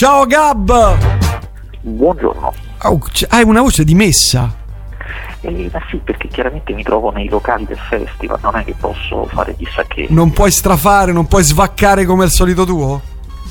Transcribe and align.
Ciao 0.00 0.24
Gab! 0.24 0.96
Buongiorno. 1.82 2.54
Oh, 2.84 2.98
hai 3.28 3.42
una 3.44 3.60
voce 3.60 3.84
dimessa. 3.84 4.50
Eh, 5.42 5.68
ma 5.70 5.78
sì, 5.90 5.98
perché 5.98 6.26
chiaramente 6.28 6.72
mi 6.72 6.82
trovo 6.82 7.10
nei 7.10 7.28
locali 7.28 7.66
del 7.66 7.76
festival, 7.76 8.38
non 8.40 8.56
è 8.56 8.64
che 8.64 8.74
posso 8.80 9.26
fare 9.26 9.54
chissà 9.56 9.84
che. 9.86 10.06
Non 10.08 10.30
puoi 10.30 10.52
strafare, 10.52 11.12
non 11.12 11.26
puoi 11.26 11.42
svaccare 11.42 12.06
come 12.06 12.24
al 12.24 12.30
solito 12.30 12.64
tuo? 12.64 13.02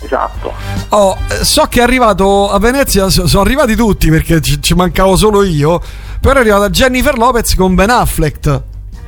Esatto. 0.02 0.52
Oh, 0.90 1.16
eh, 1.30 1.46
so 1.46 1.66
che 1.66 1.82
è 1.82 1.84
arrivato 1.84 2.50
a 2.50 2.58
Venezia, 2.58 3.10
so- 3.10 3.28
sono 3.28 3.44
arrivati 3.44 3.76
tutti 3.76 4.10
perché 4.10 4.42
ci, 4.42 4.60
ci 4.60 4.74
mancavo 4.74 5.16
solo 5.18 5.44
io. 5.44 5.80
Però 6.20 6.34
è 6.34 6.40
arrivata 6.40 6.68
Jennifer 6.72 7.16
Lopez 7.16 7.54
con 7.54 7.76
Ben 7.76 7.92
Affleck. 7.92 8.62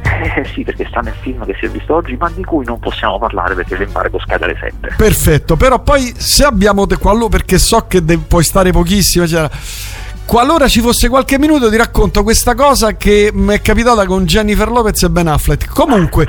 Eh 0.03 0.45
sì, 0.53 0.63
perché 0.63 0.85
sta 0.87 0.99
nel 1.01 1.15
film 1.21 1.45
che 1.45 1.55
si 1.59 1.65
è 1.65 1.69
visto 1.69 1.95
oggi, 1.95 2.15
ma 2.15 2.29
di 2.29 2.43
cui 2.43 2.65
non 2.65 2.79
possiamo 2.79 3.17
parlare 3.19 3.55
perché 3.55 3.77
l'embargo 3.77 4.19
scade 4.19 4.45
alle 4.45 4.57
7. 4.59 4.95
Perfetto, 4.95 5.55
però 5.55 5.79
poi 5.79 6.13
se 6.17 6.43
abbiamo 6.43 6.85
te 6.85 6.97
perché 7.29 7.57
so 7.57 7.85
che 7.87 8.03
de- 8.03 8.17
puoi 8.17 8.43
stare 8.43 8.71
pochissimo, 8.71 9.27
cioè, 9.27 9.49
qualora 10.25 10.67
ci 10.67 10.81
fosse 10.81 11.09
qualche 11.09 11.37
minuto 11.37 11.69
ti 11.69 11.75
racconto 11.75 12.23
questa 12.23 12.55
cosa 12.55 12.95
che 12.95 13.31
mi 13.33 13.53
è 13.53 13.61
capitata 13.61 14.05
con 14.05 14.25
Jennifer 14.25 14.69
Lopez 14.69 15.03
e 15.03 15.09
Ben 15.09 15.27
Affleck. 15.27 15.67
Comunque, 15.67 16.27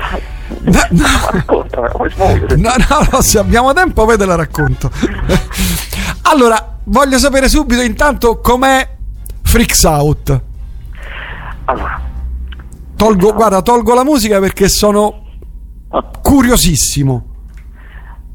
no, 0.61 0.79
no, 0.89 1.05
no, 2.57 2.73
no, 2.89 3.07
no, 3.11 3.21
se 3.21 3.39
abbiamo 3.39 3.73
tempo 3.73 4.05
poi 4.05 4.17
te 4.17 4.25
la 4.25 4.35
racconto. 4.35 4.91
allora, 6.23 6.77
voglio 6.85 7.17
sapere 7.17 7.47
subito 7.47 7.81
intanto 7.81 8.39
com'è 8.39 8.87
Freaks 9.43 9.83
Out. 9.83 10.41
Allora, 11.65 12.01
Tolgo, 12.95 13.33
guarda, 13.33 13.61
tolgo 13.61 13.93
la 13.93 14.03
musica 14.03 14.39
perché 14.39 14.69
sono 14.69 15.23
ah, 15.89 16.03
curiosissimo. 16.21 17.25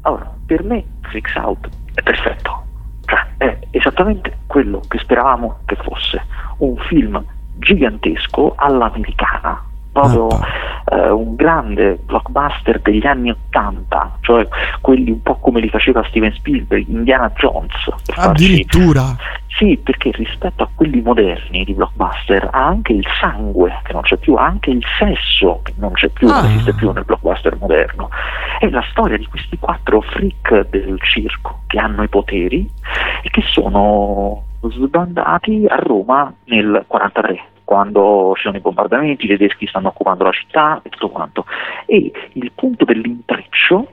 allora, 0.01 0.33
per 0.45 0.63
me 0.63 0.83
Freaks 1.01 1.35
Out 1.35 1.69
è 1.93 2.01
perfetto. 2.01 2.63
Cioè, 3.05 3.27
è 3.37 3.59
esattamente 3.71 4.39
quello 4.45 4.81
che 4.87 4.99
speravamo 4.99 5.59
che 5.65 5.75
fosse. 5.75 6.23
Un 6.57 6.75
film 6.87 7.23
gigantesco 7.57 8.53
all'americana. 8.55 9.63
Proprio 9.91 10.27
eh, 10.91 11.09
un 11.09 11.35
grande 11.35 11.99
blockbuster 12.05 12.79
degli 12.81 13.05
anni 13.05 13.31
Ottanta, 13.31 14.17
cioè 14.21 14.47
quelli 14.81 15.11
un 15.11 15.21
po' 15.21 15.35
come 15.37 15.59
li 15.59 15.69
faceva 15.69 16.03
Steven 16.07 16.31
Spielberg, 16.33 16.87
Indiana 16.87 17.31
Jones. 17.35 17.73
Per 18.05 18.15
farci- 18.15 18.45
Addirittura. 18.45 19.15
Sì, 19.47 19.77
perché 19.83 20.11
rispetto 20.11 20.63
a 20.63 20.69
quelli 20.73 21.01
moderni 21.01 21.65
di 21.65 21.73
blockbuster 21.73 22.47
ha 22.51 22.65
anche 22.65 22.93
il 22.93 23.05
sangue 23.19 23.79
che 23.83 23.91
non 23.91 24.03
c'è 24.03 24.15
più, 24.17 24.35
ha 24.35 24.45
anche 24.45 24.69
il 24.69 24.83
sesso 24.97 25.59
che 25.63 25.73
non 25.77 25.91
c'è 25.93 26.07
più, 26.09 26.29
Ah. 26.29 26.41
non 26.41 26.51
esiste 26.51 26.73
più 26.75 26.91
nel 26.91 27.03
blockbuster 27.03 27.57
moderno. 27.59 28.09
È 28.59 28.69
la 28.69 28.83
storia 28.91 29.17
di 29.17 29.25
questi 29.25 29.57
quattro 29.59 29.99
freak 30.01 30.69
del 30.69 30.97
circo 31.01 31.61
che 31.67 31.77
hanno 31.77 32.03
i 32.03 32.07
poteri 32.07 32.69
e 33.23 33.29
che 33.31 33.41
sono 33.47 34.43
sbandati 34.61 35.65
a 35.67 35.75
Roma 35.77 36.31
nel 36.45 36.83
43 36.87 37.41
quando 37.69 38.33
ci 38.35 38.41
sono 38.45 38.57
i 38.57 38.61
bombardamenti, 38.61 39.25
i 39.25 39.27
tedeschi 39.27 39.67
stanno 39.67 39.89
occupando 39.89 40.23
la 40.23 40.31
città 40.31 40.79
e 40.81 40.89
tutto 40.89 41.09
quanto. 41.09 41.45
E 41.85 42.11
il 42.33 42.51
punto 42.55 42.83
dell'intreccio 42.83 43.85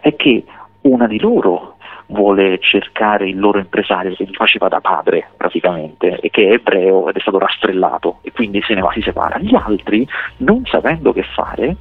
è 0.00 0.16
che 0.16 0.42
una 0.80 1.06
di 1.06 1.20
loro 1.20 1.76
vuole 2.06 2.58
cercare 2.58 3.28
il 3.28 3.38
loro 3.38 3.60
impresario 3.60 4.16
che 4.16 4.24
gli 4.24 4.34
faceva 4.34 4.66
da 4.66 4.80
padre 4.80 5.28
praticamente 5.36 6.18
e 6.18 6.30
che 6.30 6.48
è 6.48 6.52
ebreo 6.54 7.08
ed 7.08 7.14
è 7.14 7.20
stato 7.20 7.38
rastrellato 7.38 8.18
e 8.22 8.32
quindi 8.32 8.60
se 8.66 8.74
ne 8.74 8.80
va, 8.80 8.90
si 8.92 9.02
separa. 9.02 9.38
Gli 9.38 9.54
altri, 9.54 10.04
non 10.38 10.64
sapendo 10.64 11.12
che 11.12 11.22
fare, 11.22 11.76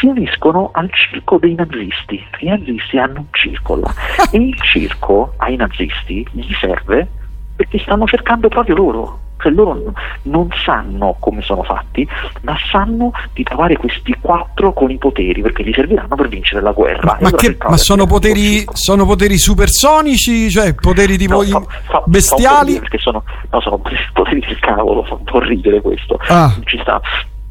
si 0.00 0.06
uniscono 0.06 0.70
al 0.72 0.92
circo 0.92 1.38
dei 1.38 1.54
nazisti. 1.54 2.20
I 2.40 2.48
nazisti 2.48 2.98
hanno 2.98 3.20
un 3.20 3.26
circo 3.30 3.76
là 3.76 3.94
e 4.32 4.38
il 4.38 4.60
circo 4.60 5.34
ai 5.36 5.54
nazisti 5.54 6.26
gli 6.32 6.52
serve 6.54 7.06
perché 7.54 7.78
stanno 7.78 8.06
cercando 8.06 8.48
proprio 8.48 8.74
loro. 8.74 9.23
Cioè 9.36 9.52
loro 9.52 9.92
non 10.22 10.48
sanno 10.64 11.16
come 11.18 11.42
sono 11.42 11.62
fatti, 11.62 12.08
ma 12.42 12.56
sanno 12.70 13.12
di 13.34 13.42
trovare 13.42 13.76
questi 13.76 14.16
quattro 14.20 14.72
con 14.72 14.90
i 14.90 14.96
poteri 14.96 15.42
perché 15.42 15.62
gli 15.64 15.72
serviranno 15.74 16.14
per 16.16 16.28
vincere 16.28 16.62
la 16.62 16.72
guerra. 16.72 17.02
Ma, 17.04 17.12
ma 17.20 17.28
allora 17.28 17.36
che- 17.36 17.56
ma 17.68 17.76
sono 17.76 18.06
poteri, 18.06 18.64
sono 18.72 19.04
poteri 19.04 19.36
supersonici? 19.38 20.50
Cioè 20.50 20.74
poteri 20.74 21.18
tipo 21.18 21.42
No, 21.42 21.48
fa- 21.48 21.60
fa- 21.60 21.82
fa 21.90 22.02
bestiali? 22.06 22.78
Perché 22.78 22.98
sono, 22.98 23.22
no, 23.50 23.60
sono 23.60 23.78
poteri 24.14 24.40
del 24.40 24.58
cavolo, 24.60 25.04
fa 25.04 25.14
un 25.14 25.24
po' 25.24 25.40
ridere 25.40 25.80
questo. 25.82 26.18
Ah. 26.28 26.54
Ci 26.64 26.78
sta 26.80 27.00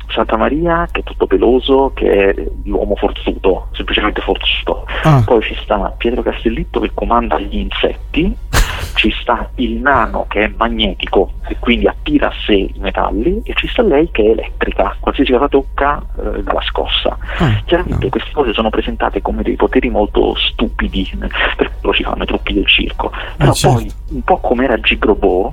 Santa 0.09 0.38
Maria 0.38 0.88
che 0.91 1.01
è 1.01 1.03
tutto 1.03 1.27
peloso, 1.27 1.91
che 1.94 2.11
è 2.29 2.35
l'uomo 2.65 2.95
forzuto, 2.95 3.67
semplicemente 3.73 4.21
forzuto. 4.21 4.85
Ah. 5.03 5.21
Poi 5.25 5.41
ci 5.41 5.55
sta 5.61 5.94
Pietro 5.97 6.21
Castellitto 6.21 6.79
che 6.79 6.91
comanda 6.94 7.39
gli 7.39 7.57
insetti, 7.57 8.35
ci 8.95 9.11
sta 9.21 9.49
il 9.55 9.73
nano 9.79 10.25
che 10.27 10.45
è 10.45 10.51
magnetico 10.55 11.33
e 11.47 11.57
quindi 11.59 11.87
attira 11.87 12.27
a 12.27 12.33
sé 12.45 12.53
i 12.53 12.73
metalli 12.77 13.41
e 13.43 13.53
ci 13.55 13.67
sta 13.67 13.81
lei 13.81 14.09
che 14.11 14.23
è 14.23 14.29
elettrica, 14.29 14.95
qualsiasi 14.99 15.31
cosa 15.31 15.47
tocca 15.47 16.01
eh, 16.17 16.43
dalla 16.43 16.61
scossa. 16.61 17.17
Ah, 17.37 17.61
Chiaramente 17.65 18.05
no. 18.05 18.09
queste 18.09 18.31
cose 18.31 18.53
sono 18.53 18.69
presentate 18.69 19.21
come 19.21 19.43
dei 19.43 19.55
poteri 19.55 19.89
molto 19.89 20.35
stupidi, 20.35 21.09
per 21.55 21.71
quello 21.79 21.95
ci 21.95 22.03
fanno 22.03 22.23
i 22.23 22.27
trucchi 22.27 22.53
del 22.53 22.67
circo, 22.67 23.11
però 23.37 23.51
certo. 23.53 23.77
poi 23.77 23.91
un 24.09 24.21
po' 24.21 24.37
come 24.37 24.65
era 24.65 24.79
Gigrobò, 24.79 25.51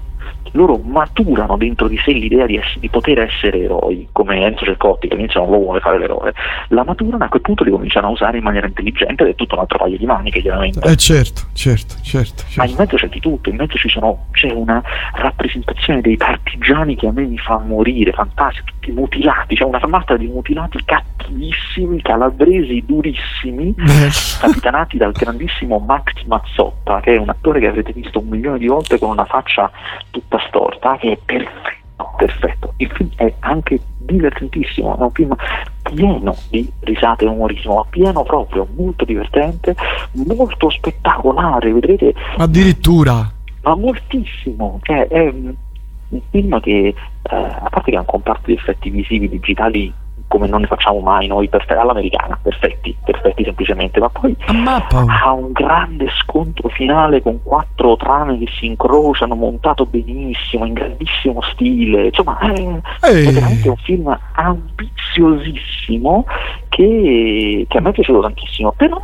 loro 0.52 0.78
maturano 0.78 1.56
dentro 1.56 1.88
di 1.88 1.98
sé 2.04 2.12
l'idea 2.12 2.46
di, 2.46 2.56
ess- 2.56 2.78
di 2.78 2.88
poter 2.88 3.20
essere 3.20 3.58
eroi, 3.58 4.08
come 4.12 4.44
Enzo 4.44 4.64
Cercotti 4.64 5.08
che 5.08 5.14
all'inizio 5.14 5.40
non 5.40 5.50
lo 5.50 5.58
vuole 5.58 5.80
fare 5.80 5.98
l'eroe, 5.98 6.32
la 6.68 6.84
maturano 6.84 7.24
a 7.24 7.28
quel 7.28 7.42
punto 7.42 7.64
li 7.64 7.70
cominciano 7.70 8.08
a 8.08 8.10
usare 8.10 8.38
in 8.38 8.44
maniera 8.44 8.66
intelligente 8.66 9.24
ed 9.24 9.30
è 9.30 9.34
tutto 9.34 9.54
un 9.54 9.60
altro 9.60 9.78
paio 9.78 9.96
di 9.96 10.06
maniche 10.06 10.40
chiaramente. 10.40 10.80
Eh 10.80 10.96
certo, 10.96 11.42
certo, 11.52 11.94
certo. 12.02 12.44
Ma 12.56 12.64
in 12.64 12.70
certo. 12.70 12.82
mezzo 12.82 12.96
c'è 12.96 13.08
di 13.08 13.20
tutto, 13.20 13.50
in 13.50 13.56
mezzo 13.56 13.76
ci 13.76 13.88
sono, 13.88 14.26
c'è 14.32 14.50
una 14.52 14.82
rappresentazione 15.14 16.00
dei 16.00 16.16
partigiani 16.16 16.96
che 16.96 17.06
a 17.06 17.12
me 17.12 17.24
mi 17.24 17.38
fa 17.38 17.58
morire, 17.58 18.12
fantastici, 18.12 18.64
tutti 18.64 18.92
mutilati, 18.92 19.54
c'è 19.54 19.64
una 19.64 19.78
fermata 19.78 20.16
di 20.16 20.26
mutilati 20.26 20.78
cattivissimi, 20.84 22.02
calabresi 22.02 22.82
durissimi, 22.86 23.74
capitanati 24.40 24.96
dal 24.96 25.12
grandissimo 25.12 25.78
Max 25.78 26.22
Mazzotta, 26.24 27.00
che 27.00 27.14
è 27.14 27.18
un 27.18 27.28
attore 27.28 27.60
che 27.60 27.66
avrete 27.66 27.92
visto 27.92 28.18
un 28.20 28.28
milione 28.28 28.58
di 28.58 28.66
volte 28.66 28.98
con 28.98 29.10
una 29.10 29.24
faccia 29.24 29.70
tutta 30.10 30.39
storta, 30.48 30.96
che 30.96 31.12
è 31.12 31.18
perfetto, 31.24 32.14
perfetto. 32.16 32.74
Il 32.76 32.90
film 32.90 33.10
è 33.16 33.32
anche 33.40 33.80
divertentissimo, 33.98 34.96
è 34.96 35.02
un 35.02 35.10
film 35.10 35.36
pieno 35.82 36.34
di 36.48 36.70
risate 36.80 37.24
e 37.24 37.28
umorismo, 37.28 37.86
pieno 37.90 38.22
proprio, 38.22 38.66
molto 38.76 39.04
divertente, 39.04 39.74
molto 40.12 40.70
spettacolare, 40.70 41.72
vedrete 41.72 42.14
addirittura. 42.36 43.30
ma 43.62 43.74
moltissimo. 43.74 44.78
Cioè, 44.82 45.08
è 45.08 45.28
un 45.28 46.20
film 46.30 46.60
che, 46.60 46.86
eh, 46.88 46.94
a 47.22 47.68
parte 47.70 47.90
che 47.90 47.96
ha 47.96 48.00
un 48.00 48.06
comparto 48.06 48.46
di 48.46 48.54
effetti 48.54 48.90
visivi 48.90 49.28
digitali 49.28 49.92
come 50.30 50.46
non 50.46 50.60
ne 50.60 50.68
facciamo 50.68 51.00
mai 51.00 51.26
noi, 51.26 51.48
perfe- 51.48 51.74
all'americana, 51.74 52.38
perfetti, 52.41 52.96
perfetti 53.04 53.42
semplicemente, 53.42 53.98
ma 53.98 54.08
poi 54.08 54.36
ha 54.46 55.32
un 55.32 55.50
grande 55.50 56.08
scontro 56.20 56.68
finale 56.68 57.20
con 57.20 57.42
quattro 57.42 57.96
trame 57.96 58.38
che 58.38 58.46
si 58.56 58.66
incrociano, 58.66 59.34
montato 59.34 59.86
benissimo, 59.86 60.66
in 60.66 60.74
grandissimo 60.74 61.42
stile, 61.42 62.06
insomma 62.06 62.38
è, 62.38 62.52
è 63.00 63.32
veramente 63.32 63.68
un 63.70 63.76
film 63.78 64.16
ambiziosissimo 64.34 66.24
che, 66.68 67.66
che 67.68 67.76
a 67.76 67.80
me 67.80 67.91
è 67.91 67.92
piaciuto 67.92 68.20
tantissimo, 68.20 68.70
però 68.76 69.02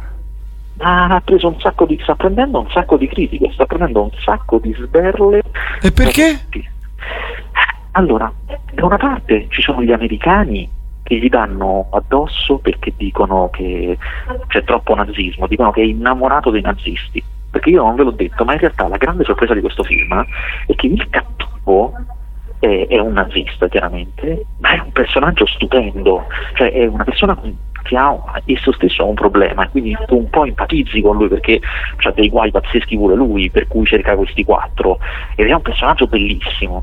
ha 0.78 1.20
preso 1.24 1.48
un 1.48 1.58
sacco 1.58 1.86
di, 1.86 1.98
sta 2.02 2.14
prendendo 2.14 2.60
un 2.60 2.70
sacco 2.70 2.96
di 2.96 3.08
critiche, 3.08 3.50
sta 3.52 3.66
prendendo 3.66 4.02
un 4.02 4.10
sacco 4.22 4.58
di 4.58 4.72
sberle. 4.78 5.42
E 5.82 5.90
perché? 5.90 6.46
Allora, 7.92 8.30
da 8.72 8.84
una 8.84 8.98
parte 8.98 9.46
ci 9.48 9.60
sono 9.60 9.82
gli 9.82 9.90
americani 9.90 10.75
che 11.06 11.16
gli 11.16 11.28
danno 11.28 11.86
addosso 11.92 12.58
perché 12.58 12.92
dicono 12.96 13.48
che 13.50 13.96
c'è 14.48 14.64
troppo 14.64 14.94
nazismo, 14.96 15.46
dicono 15.46 15.70
che 15.70 15.82
è 15.82 15.84
innamorato 15.84 16.50
dei 16.50 16.62
nazisti. 16.62 17.22
Perché 17.48 17.70
io 17.70 17.84
non 17.84 17.94
ve 17.94 18.02
l'ho 18.02 18.10
detto, 18.10 18.44
ma 18.44 18.54
in 18.54 18.58
realtà 18.58 18.88
la 18.88 18.96
grande 18.96 19.22
sorpresa 19.22 19.54
di 19.54 19.60
questo 19.60 19.84
film 19.84 20.26
è 20.66 20.74
che 20.74 20.88
il 20.88 21.08
cattivo 21.08 21.92
è, 22.58 22.86
è 22.88 22.98
un 22.98 23.12
nazista 23.12 23.68
chiaramente, 23.68 24.46
ma 24.58 24.70
è 24.70 24.80
un 24.80 24.90
personaggio 24.90 25.46
stupendo, 25.46 26.26
cioè 26.54 26.72
è 26.72 26.86
una 26.86 27.04
persona 27.04 27.38
che 27.84 27.96
ha 27.96 28.20
esso 28.46 28.72
stesso 28.72 29.02
ha 29.02 29.06
un 29.06 29.14
problema 29.14 29.68
quindi 29.68 29.96
tu 30.08 30.16
un 30.16 30.28
po' 30.28 30.44
empatizzi 30.44 31.00
con 31.00 31.18
lui 31.18 31.28
perché 31.28 31.60
ha 31.98 32.10
dei 32.10 32.28
guai 32.28 32.50
pazzeschi 32.50 32.96
pure 32.96 33.14
lui, 33.14 33.48
per 33.48 33.68
cui 33.68 33.86
cerca 33.86 34.16
questi 34.16 34.42
quattro 34.42 34.98
ed 35.36 35.46
è 35.46 35.52
un 35.52 35.62
personaggio 35.62 36.08
bellissimo. 36.08 36.82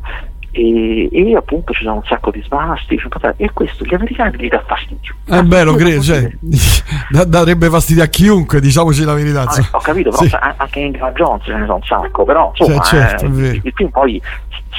E, 0.56 1.10
e 1.12 1.36
appunto 1.36 1.74
ci 1.74 1.82
sono 1.84 1.96
un 1.96 2.04
sacco 2.04 2.30
di 2.30 2.40
svasti 2.46 3.02
e 3.38 3.52
questo 3.54 3.84
gli 3.86 3.94
americani 3.96 4.38
gli 4.38 4.48
dà 4.50 4.64
fastidio. 4.68 5.16
È 5.26 5.42
bello, 5.42 5.72
Io 5.72 5.78
credo. 5.78 6.02
Cioè, 6.02 6.30
darebbe 7.26 7.70
fastidio 7.70 8.04
a 8.04 8.06
chiunque, 8.06 8.62
diciamoci 8.62 9.04
la 9.04 9.14
verità. 9.14 9.42
Ah, 9.42 9.68
ho 9.72 9.80
capito, 9.80 10.12
però 10.12 10.24
Sì. 10.24 10.38
anche 10.58 10.80
in 10.80 10.86
Indiana 10.86 11.12
Jones 11.14 11.44
ce 11.44 11.54
ne 11.56 11.62
sono 11.66 11.76
un 11.76 11.82
sacco, 11.82 12.24
però 12.24 12.54
insomma 12.56 12.84
Cioè, 12.84 13.00
certo, 13.00 13.26
eh, 13.26 13.62
il 13.64 13.72
film 13.74 13.90
poi 13.90 14.22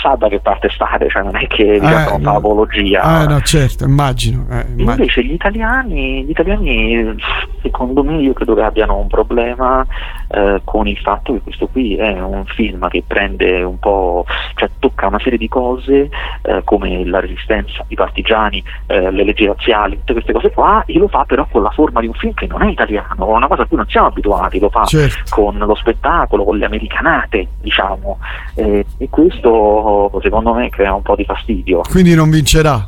sa 0.00 0.14
da 0.16 0.28
che 0.28 0.40
parte 0.40 0.68
stare, 0.70 1.08
cioè 1.08 1.22
non 1.22 1.36
è 1.36 1.46
che 1.46 1.78
vi 1.78 1.86
Eh, 1.86 2.18
no. 2.18 2.36
apologia. 2.36 3.22
Eh, 3.22 3.26
no, 3.26 3.40
certo, 3.40 3.84
immagino. 3.84 4.44
eh, 4.50 4.64
immagino. 4.68 4.92
Invece 4.92 5.24
gli 5.24 5.32
italiani, 5.32 6.24
gli 6.24 6.30
italiani, 6.30 7.14
secondo 7.62 8.02
me, 8.04 8.18
io 8.20 8.32
credo 8.32 8.54
che 8.54 8.62
abbiano 8.62 8.96
un 8.98 9.06
problema 9.08 9.84
eh, 10.28 10.60
con 10.64 10.86
il 10.86 10.98
fatto 10.98 11.32
che 11.34 11.40
questo 11.40 11.66
qui 11.68 11.96
è 11.96 12.20
un 12.20 12.44
film 12.46 12.88
che 12.88 13.02
prende 13.06 13.62
un 13.62 13.78
po', 13.78 14.24
cioè 14.54 14.68
tocca 14.78 15.06
una 15.06 15.18
serie 15.20 15.38
di 15.38 15.48
cose 15.48 16.10
eh, 16.42 16.60
come 16.64 17.04
la 17.04 17.20
resistenza, 17.20 17.84
i 17.88 17.94
partigiani, 17.94 18.62
eh, 18.86 19.10
le 19.10 19.24
leggi 19.24 19.46
razziali, 19.46 19.96
tutte 19.98 20.12
queste 20.14 20.32
cose 20.32 20.50
qua, 20.50 20.82
e 20.86 20.98
lo 20.98 21.08
fa 21.08 21.24
però 21.24 21.46
con 21.50 21.62
la 21.62 21.70
forma 21.70 22.00
di 22.00 22.06
un 22.06 22.14
film 22.14 22.34
che 22.34 22.46
non 22.46 22.62
è 22.62 22.68
italiano, 22.70 23.28
una 23.28 23.46
cosa 23.46 23.62
a 23.62 23.66
cui 23.66 23.76
non 23.76 23.86
siamo 23.88 24.08
abituati, 24.08 24.58
lo 24.58 24.68
fa 24.70 24.84
Certo. 24.84 25.22
con 25.34 25.56
lo 25.56 25.74
spettacolo, 25.74 26.44
con 26.44 26.58
le 26.58 26.64
americanate, 26.66 27.48
diciamo, 27.60 28.18
eh, 28.56 28.84
e 28.98 29.08
questo 29.08 29.83
secondo 30.22 30.54
me 30.54 30.68
crea 30.70 30.94
un 30.94 31.02
po' 31.02 31.16
di 31.16 31.24
fastidio. 31.24 31.80
Quindi 31.90 32.14
non 32.14 32.30
vincerà. 32.30 32.84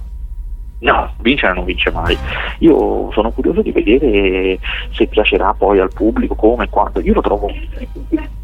No, 0.78 1.10
vincere 1.20 1.54
non 1.54 1.64
vince 1.64 1.90
mai. 1.90 2.16
Io 2.58 3.10
sono 3.12 3.30
curioso 3.30 3.62
di 3.62 3.72
vedere 3.72 4.58
se 4.92 5.06
piacerà 5.06 5.54
poi 5.56 5.78
al 5.80 5.90
pubblico, 5.92 6.34
come 6.34 6.68
quando. 6.68 7.00
Io 7.00 7.14
lo 7.14 7.22
trovo, 7.22 7.48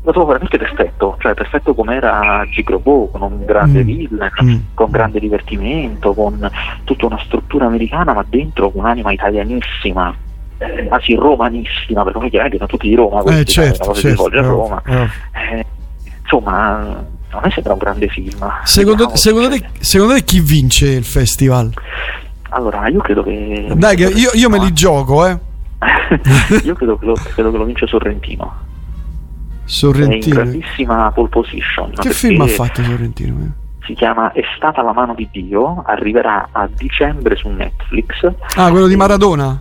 lo 0.02 0.10
trovo 0.12 0.26
veramente 0.28 0.56
perfetto, 0.56 1.16
cioè 1.20 1.34
perfetto 1.34 1.75
come 1.75 1.94
era 1.96 2.43
Gigrobo, 2.50 3.08
con 3.08 3.20
un 3.20 3.44
grande 3.44 3.82
Mm. 3.82 3.87
villain, 3.87 4.31
Mm. 4.43 4.56
con 4.72 4.90
grande 4.90 5.20
divertimento, 5.20 6.14
con 6.14 6.50
tutta 6.84 7.05
una 7.06 7.19
struttura 7.22 7.66
americana, 7.66 8.14
ma 8.14 8.25
dentro 8.26 8.70
un'anima 8.75 9.12
italianissima. 9.12 10.14
eh, 10.58 10.87
Anzi, 10.90 11.14
romanissima, 11.14 12.05
perché 12.05 12.19
noi 12.20 12.31
chiaramente 12.31 12.58
sono 12.64 12.69
tutti 12.70 12.88
di 12.88 12.94
Roma, 12.94 13.19
Eh, 13.19 13.22
questi, 13.25 13.44
certo, 13.46 13.84
cosa 13.88 13.94
si 13.94 14.06
certo. 14.06 14.16
svolge 14.16 14.38
a 14.38 14.43
eh, 14.43 14.46
Roma. 14.46 14.82
eh. 14.87 15.08
Eh, 15.58 15.66
insomma, 16.22 17.05
a 17.38 17.40
me 17.43 17.50
sembra 17.50 17.73
un 17.73 17.79
grande 17.79 18.08
film. 18.08 18.52
Secondo, 18.64 19.17
secondo 19.17 19.49
te, 19.49 19.64
secondo 19.81 20.14
te 20.14 20.25
chi 20.25 20.40
vince 20.40 20.88
il 20.90 21.05
festival? 21.05 21.73
Allora, 22.50 22.87
io 22.88 23.00
credo 23.00 23.23
che. 23.23 23.67
Dai, 23.75 23.96
che 23.96 24.05
io, 24.08 24.31
io 24.34 24.49
me 24.50 24.58
li 24.58 24.73
gioco, 24.73 25.26
eh. 25.26 25.38
Io 26.62 26.75
credo 26.75 26.96
che, 26.96 27.06
lo, 27.06 27.14
credo 27.14 27.50
che 27.50 27.56
lo 27.56 27.64
vince 27.64 27.87
Sorrentino. 27.88 28.44
È 28.44 29.62
in 29.64 29.69
Sorrentino. 29.69 30.34
grandissima 30.37 31.11
pole 31.12 31.29
position. 31.29 31.90
Che 31.93 32.11
film 32.11 32.40
ha 32.43 32.46
fatto 32.46 32.82
Sorrentino? 32.84 33.38
eh? 33.43 33.84
Si 33.87 33.94
chiama 33.94 34.31
È 34.31 34.43
stata 34.56 34.81
la 34.82 34.93
mano 34.93 35.14
di 35.14 35.29
Dio, 35.32 35.82
arriverà 35.84 36.50
a 36.52 36.69
dicembre 36.73 37.34
su 37.34 37.49
Netflix. 37.49 38.31
Ah, 38.55 38.70
quello 38.70 38.87
di 38.87 38.94
Maradona? 38.94 39.61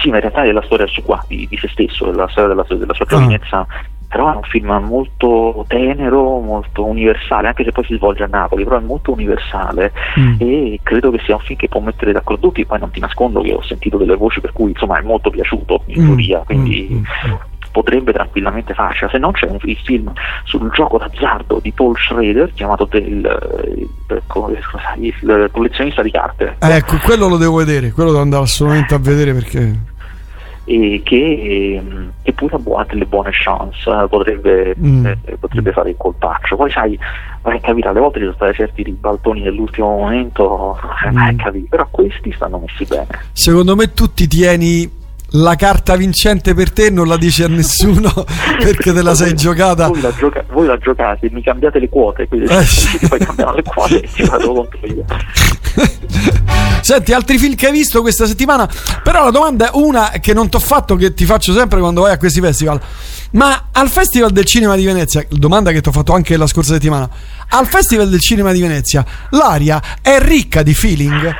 Sì, 0.00 0.10
ma 0.10 0.16
in 0.16 0.20
realtà 0.22 0.44
è 0.44 0.52
la 0.52 0.62
storia 0.62 0.86
su 0.86 1.02
qua, 1.02 1.22
di, 1.26 1.46
di 1.50 1.56
se 1.56 1.68
stesso, 1.68 2.10
la 2.12 2.28
storia 2.28 2.54
della, 2.54 2.64
della 2.68 2.94
sua 2.94 3.04
Ah. 3.50 3.66
Però 4.16 4.32
è 4.32 4.36
un 4.36 4.42
film 4.44 4.66
molto 4.88 5.64
tenero, 5.68 6.40
molto 6.40 6.86
universale, 6.86 7.48
anche 7.48 7.64
se 7.64 7.72
poi 7.72 7.84
si 7.84 7.96
svolge 7.96 8.22
a 8.22 8.28
Napoli, 8.28 8.64
però 8.64 8.78
è 8.78 8.80
molto 8.80 9.12
universale 9.12 9.92
Mm. 10.18 10.36
e 10.38 10.80
credo 10.82 11.10
che 11.10 11.20
sia 11.24 11.34
un 11.34 11.40
film 11.42 11.58
che 11.58 11.68
può 11.68 11.80
mettere 11.80 12.12
d'accordo 12.12 12.48
tutti, 12.48 12.64
poi 12.64 12.78
non 12.78 12.90
ti 12.90 12.98
nascondo 13.00 13.42
che 13.42 13.52
ho 13.52 13.62
sentito 13.62 13.98
delle 13.98 14.16
voci 14.16 14.40
per 14.40 14.52
cui 14.52 14.70
insomma 14.70 14.98
è 14.98 15.02
molto 15.02 15.28
piaciuto 15.30 15.82
in 15.86 16.02
Mm, 16.02 16.06
teoria, 16.06 16.42
quindi 16.46 16.88
mm, 16.90 16.96
mm. 16.96 17.34
potrebbe 17.72 18.12
tranquillamente 18.12 18.72
farcela, 18.72 19.10
se 19.10 19.18
no 19.18 19.32
c'è 19.32 19.46
un 19.50 19.58
il 19.64 19.76
film 19.84 20.10
sul 20.44 20.70
gioco 20.72 20.96
d'azzardo 20.96 21.58
di 21.62 21.72
Paul 21.72 21.94
Schrader 21.98 22.52
chiamato 22.54 22.86
del, 22.86 23.04
il, 23.76 24.22
come- 24.26 24.58
scusa, 24.62 24.94
il 24.98 25.48
collezionista 25.52 26.00
di 26.02 26.10
carte 26.10 26.56
Eh, 26.60 26.76
Ecco, 26.76 26.96
quello 27.04 27.28
lo 27.28 27.36
devo 27.36 27.56
vedere, 27.56 27.90
quello 27.92 28.10
devo 28.10 28.22
andare 28.22 28.44
assolutamente 28.44 28.94
a 28.94 28.98
vedere 28.98 29.34
perché... 29.34 29.94
e 30.68 31.00
che, 31.04 31.76
ehm, 31.78 32.10
che 32.22 32.32
pure 32.32 32.56
ha 32.56 32.84
delle 32.88 33.06
buone 33.06 33.30
chance, 33.32 33.88
eh, 33.88 34.06
potrebbe, 34.08 34.74
Mm. 34.78 35.06
eh, 35.06 35.36
potrebbe 35.38 35.70
fare 35.72 35.90
il 35.90 35.96
colpaccio. 35.96 36.56
Poi 36.56 36.70
sai, 36.70 36.98
vai 37.42 37.56
a 37.56 37.60
capire, 37.60 37.88
alle 37.88 38.00
volte 38.00 38.18
ci 38.18 38.24
sono 38.24 38.36
stati 38.36 38.54
certi 38.54 38.82
ribaltoni 38.82 39.42
nell'ultimo 39.42 39.88
momento, 39.96 40.76
eh, 41.04 41.10
Mm. 41.12 41.36
capire, 41.38 41.66
però 41.70 41.86
questi 41.90 42.32
stanno 42.32 42.58
messi 42.58 42.84
bene. 42.84 43.06
Secondo 43.32 43.76
me 43.76 43.92
tu 43.92 44.12
ti 44.12 44.26
tieni 44.26 44.90
la 45.30 45.56
carta 45.56 45.96
vincente 45.96 46.54
per 46.54 46.70
te 46.72 46.88
non 46.90 47.08
la 47.08 47.16
dici 47.16 47.42
a 47.42 47.48
nessuno 47.48 48.10
perché 48.58 48.92
te 48.92 49.02
la 49.02 49.14
sei 49.14 49.28
Voi- 49.28 49.36
giocata. 49.36 49.88
Voi 49.88 50.00
la, 50.00 50.12
gioca- 50.16 50.44
voi 50.50 50.66
la 50.66 50.78
giocate, 50.78 51.28
mi 51.30 51.42
cambiate 51.42 51.78
le 51.78 51.88
quote, 51.88 52.26
quindi 52.28 52.46
Eh, 52.52 53.18
cambiamo 53.18 53.54
le 53.54 53.62
quote 53.62 54.00
e 54.02 54.08
ci 54.12 54.24
vado 54.24 54.52
contro 54.52 54.78
io. 54.86 55.04
Senti, 56.80 57.12
altri 57.12 57.36
film 57.38 57.56
che 57.56 57.66
hai 57.66 57.72
visto 57.72 58.00
questa 58.00 58.26
settimana? 58.26 58.68
Però 59.02 59.24
la 59.24 59.30
domanda 59.30 59.66
è 59.66 59.70
una 59.74 60.10
che 60.20 60.32
non 60.32 60.48
ti 60.48 60.54
ho 60.56 60.60
fatto, 60.60 60.94
che 60.94 61.14
ti 61.14 61.24
faccio 61.24 61.52
sempre 61.52 61.80
quando 61.80 62.02
vai 62.02 62.12
a 62.12 62.16
questi 62.18 62.40
festival. 62.40 62.80
Ma 63.32 63.70
al 63.72 63.88
Festival 63.88 64.30
del 64.30 64.44
Cinema 64.44 64.76
di 64.76 64.84
Venezia, 64.84 65.26
domanda 65.28 65.72
che 65.72 65.80
ti 65.80 65.88
ho 65.88 65.92
fatto 65.92 66.12
anche 66.14 66.36
la 66.36 66.46
scorsa 66.46 66.74
settimana, 66.74 67.10
al 67.48 67.66
Festival 67.66 68.08
del 68.08 68.20
Cinema 68.20 68.52
di 68.52 68.60
Venezia 68.60 69.04
l'aria 69.30 69.82
è 70.00 70.18
ricca 70.20 70.62
di 70.62 70.74
feeling? 70.74 71.34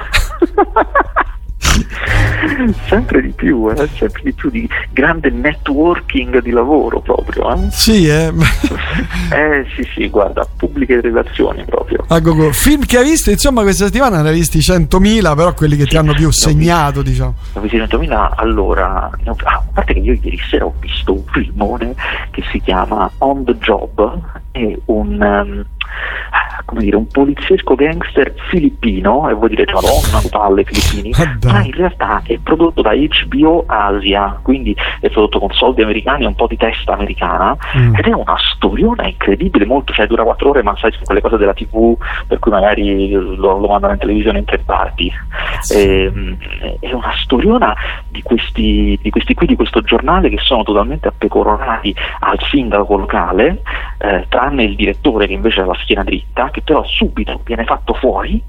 sempre 2.89 3.23
di 3.23 3.31
più, 3.31 3.71
eh, 3.71 3.89
sempre 3.97 4.23
di 4.25 4.33
più 4.33 4.51
di 4.51 4.69
grande 4.93 5.31
networking 5.31 6.41
di 6.43 6.51
lavoro 6.51 7.01
proprio. 7.01 7.55
Eh, 7.55 7.71
Sì, 7.71 8.07
eh. 8.09 8.33
eh 9.33 9.67
sì 9.75 9.87
sì, 9.95 10.09
guarda, 10.09 10.47
pubbliche 10.57 11.01
relazioni 11.01 11.65
proprio. 11.65 12.05
A 12.09 12.19
gogo. 12.21 12.53
Film 12.53 12.85
che 12.85 12.99
hai 12.99 13.05
visto, 13.05 13.31
insomma, 13.31 13.63
questa 13.63 13.87
settimana 13.87 14.23
ne 14.23 14.29
hai 14.31 14.35
visti 14.35 14.59
100.000, 14.59 15.35
però 15.37 15.55
quelli 15.55 15.77
che 15.77 15.85
ti 15.85 15.91
Sì, 15.91 15.97
hanno 15.97 16.13
più 16.13 16.23
ne 16.23 16.29
ho 16.29 16.33
segnato, 16.33 17.03
diciamo. 17.03 17.35
Ho 17.55 17.61
visto 17.61 17.77
100.000 17.77 18.31
allora, 18.37 19.11
no, 19.25 19.37
ah, 19.45 19.53
a 19.55 19.65
parte 19.73 19.95
che 19.95 20.01
io 20.01 20.13
ieri 20.21 20.39
sera 20.49 20.65
ho 20.65 20.75
visto 20.81 21.13
un 21.13 21.23
filmone 21.33 21.95
che 22.31 22.43
si 22.51 22.61
chiama 22.61 23.11
On 23.19 23.45
the 23.45 23.57
Job, 23.59 24.21
è 24.53 24.77
un, 24.87 25.23
ehm, 25.23 25.65
come 26.65 26.81
dire, 26.81 26.97
un 26.97 27.07
poliziesco 27.07 27.75
gangster 27.75 28.35
filippino, 28.49 29.29
e 29.29 29.35
vuol 29.35 29.51
dire 29.51 29.65
madonna, 29.73 30.21
palle 30.31 30.65
filippini, 30.65 31.15
Ah, 31.17 31.53
ma 31.53 31.63
in 31.65 31.73
realtà 31.73 32.23
è 32.27 32.39
prodotto 32.43 32.83
da 32.83 32.93
HBO 32.93 33.65
Asia, 33.67 34.39
quindi 34.43 34.77
è 35.01 35.09
prodotto 35.09 35.39
con 35.39 35.51
soldi 35.53 35.83
americani 35.83 36.25
e 36.25 36.27
un 36.27 36.35
po' 36.35 36.47
di 36.47 36.57
testa 36.57 36.93
americana, 36.93 37.57
Mm. 37.77 37.95
ed 37.95 38.07
è 38.07 38.13
una 38.13 38.37
storiona 38.39 39.07
incredibile, 39.07 39.65
molto, 39.65 39.93
cioè 39.93 40.07
dura 40.07 40.25
4 40.25 40.51
ore, 40.51 40.63
ma 40.63 40.77
sai, 40.77 40.91
sono 40.93 41.05
quelle 41.05 41.21
cose 41.21 41.37
della 41.37 41.55
TV, 41.55 41.97
per 42.27 42.39
cui 42.39 42.51
magari 42.51 43.11
lo, 43.11 43.59
lo 43.59 43.67
mandano 43.69 43.93
in 43.93 43.99
televisione 43.99 44.39
in 44.39 44.45
tre 44.45 44.59
parti. 44.59 45.13
Ehm, 45.75 46.37
è 46.81 46.93
una 46.93 47.13
storiona 47.23 47.75
di 48.09 48.23
questi, 48.23 48.99
di 49.01 49.11
questi 49.11 49.35
qui, 49.35 49.47
di 49.47 49.57
questo 49.57 49.81
giornale 49.83 50.29
che 50.29 50.39
sono 50.41 50.63
totalmente 50.63 51.09
appecoronati 51.09 51.95
al 52.21 52.39
sindaco 52.51 52.97
locale, 52.97 53.63
eh, 53.99 54.27
tranne 54.29 54.65
il 54.65 54.75
direttore 54.75 55.27
che 55.27 55.33
invece 55.33 55.61
ha 55.61 55.67
la 55.67 55.76
schiena 55.83 56.05
dritta, 56.05 56.51
che 56.51 56.63
però 56.63 56.85
subito 56.85 57.41
viene 57.45 57.65
fatto 57.65 57.95
fuori 57.95 58.43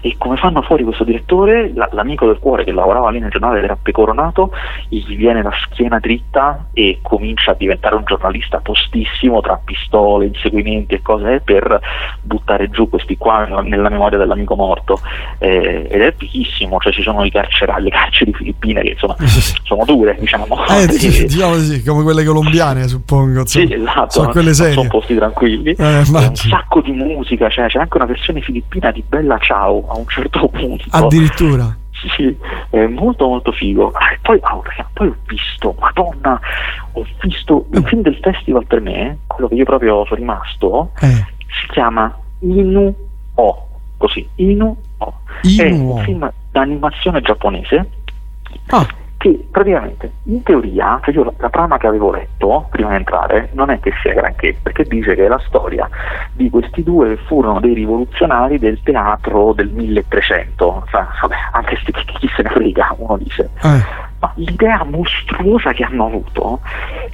e 0.00 0.14
come 0.18 0.36
fanno 0.36 0.62
fuori 0.62 0.84
questo 0.84 1.04
direttore, 1.04 1.72
la- 1.74 1.88
l'amico 1.92 2.26
del 2.26 2.38
cuore 2.38 2.64
che 2.64 2.72
lavorava 2.72 3.10
lì 3.10 3.18
nel 3.18 3.30
giornale 3.30 3.62
era 3.62 3.72
appecoronato, 3.72 4.50
gli 4.88 5.16
viene 5.16 5.42
la 5.42 5.52
schiena 5.64 5.98
dritta 5.98 6.66
e 6.72 6.98
comincia 7.02 7.52
a 7.52 7.54
diventare 7.54 7.94
un 7.96 8.04
giornalista 8.04 8.60
tostissimo 8.62 9.40
tra 9.40 9.60
pistole, 9.62 10.26
inseguimenti 10.26 10.94
e 10.94 11.02
cose 11.02 11.40
per 11.44 11.80
buttare 12.22 12.70
giù 12.70 12.88
questi 12.88 13.16
qua 13.16 13.44
nella 13.62 13.88
memoria 13.88 14.18
dell'amico 14.18 14.54
morto. 14.54 15.00
Eh, 15.38 15.86
ed 15.90 16.00
è 16.02 16.14
fighissimo, 16.16 16.78
cioè 16.78 16.92
ci 16.92 17.02
sono 17.02 17.24
i 17.24 17.30
carcerati, 17.30 17.82
le 17.82 17.90
carceri 17.90 18.32
filippine 18.32 18.82
che 18.82 18.90
insomma 18.90 19.16
sono 19.64 19.84
dure, 19.84 20.16
diciamo. 20.18 20.46
Eh, 20.68 20.86
dic- 20.86 21.24
diciamo 21.26 21.56
di 21.56 21.62
sì, 21.62 21.82
come 21.84 22.02
quelle 22.02 22.24
colombiane, 22.24 22.86
suppongo. 22.88 23.46
Sì, 23.46 23.68
esatto, 23.72 24.10
Sono 24.10 24.26
no? 24.26 24.32
quelle 24.32 24.54
serie. 24.54 24.72
sono 24.74 24.88
posti 24.88 25.14
tranquilli. 25.16 25.72
Eh, 25.72 25.98
un 25.98 26.34
sacco 26.34 26.80
di 26.80 26.92
musica, 26.92 27.48
cioè, 27.48 27.66
c'è 27.66 27.78
anche 27.78 27.96
una 27.96 28.06
versione 28.06 28.40
filippina 28.40 28.90
di 28.90 29.02
Bella 29.06 29.38
Ciao 29.38 29.55
a 29.62 29.96
un 29.96 30.06
certo 30.08 30.48
punto. 30.48 30.84
Addirittura. 30.90 31.76
Sì, 32.16 32.36
è 32.70 32.86
molto 32.86 33.26
molto 33.26 33.52
figo. 33.52 33.90
Ah, 33.92 34.12
e 34.12 34.18
poi, 34.20 34.38
raga, 34.40 34.88
poi 34.92 35.08
ho 35.08 35.16
visto, 35.26 35.74
madonna, 35.80 36.38
ho 36.92 37.04
visto 37.22 37.66
il 37.72 37.82
film 37.86 38.02
del 38.02 38.18
festival 38.22 38.66
per 38.66 38.80
me, 38.80 39.18
quello 39.26 39.48
che 39.48 39.54
io 39.54 39.64
proprio 39.64 40.04
sono 40.04 40.16
rimasto, 40.20 40.90
Eh. 41.00 41.06
si 41.48 41.66
chiama 41.72 42.14
Inu 42.40 42.94
O, 43.36 43.66
così, 43.96 44.28
Inu 44.36 44.76
O. 44.98 45.14
È 45.40 45.46
Inu 45.64 45.90
O. 45.90 45.94
un 45.94 46.02
film 46.04 46.30
d'animazione 46.52 47.20
giapponese 47.22 47.88
Ah, 48.68 48.86
che 49.16 49.46
praticamente 49.50 50.12
in 50.24 50.42
teoria, 50.42 51.00
cioè 51.02 51.14
io 51.14 51.34
la, 51.38 51.48
trama 51.48 51.78
che 51.78 51.86
avevo 51.86 52.10
letto 52.10 52.66
prima 52.70 52.90
di 52.90 52.96
entrare 52.96 53.48
non 53.52 53.70
è 53.70 53.80
che 53.80 53.92
sia 54.02 54.12
granché, 54.12 54.56
perché 54.62 54.84
dice 54.84 55.14
che 55.14 55.24
è 55.24 55.28
la 55.28 55.40
storia 55.46 55.88
di 56.32 56.50
questi 56.50 56.82
due 56.82 57.14
che 57.14 57.22
furono 57.26 57.60
dei 57.60 57.74
rivoluzionari 57.74 58.58
del 58.58 58.80
teatro 58.82 59.52
del 59.52 59.68
1300, 59.70 60.84
cioè, 60.90 61.04
vabbè, 61.22 61.34
anche 61.52 61.76
sti, 61.76 61.92
chi, 61.92 62.04
chi 62.18 62.28
se 62.34 62.42
ne 62.42 62.50
frega, 62.50 62.94
uno 62.98 63.16
dice. 63.16 63.50
eh. 63.62 64.04
Ma 64.26 64.32
l'idea 64.34 64.82
mostruosa 64.84 65.72
che 65.72 65.84
hanno 65.84 66.06
avuto 66.06 66.60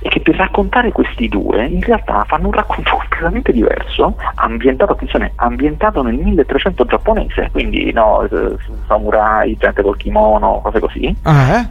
è 0.00 0.08
che 0.08 0.20
per 0.20 0.36
raccontare 0.36 0.92
questi 0.92 1.28
due 1.28 1.66
in 1.66 1.82
realtà 1.82 2.24
fanno 2.26 2.46
un 2.46 2.52
racconto 2.52 2.96
completamente 2.96 3.52
diverso, 3.52 4.16
ambientato, 4.36 4.92
attenzione, 4.92 5.32
ambientato 5.36 6.02
nel 6.02 6.14
1300 6.14 6.84
giapponese, 6.86 7.50
quindi 7.52 7.92
no, 7.92 8.22
eh, 8.22 8.56
samurai, 8.86 9.56
gente 9.58 9.82
col 9.82 9.96
kimono, 9.96 10.60
cose 10.62 10.80
così 10.80 11.04
eh? 11.04 11.68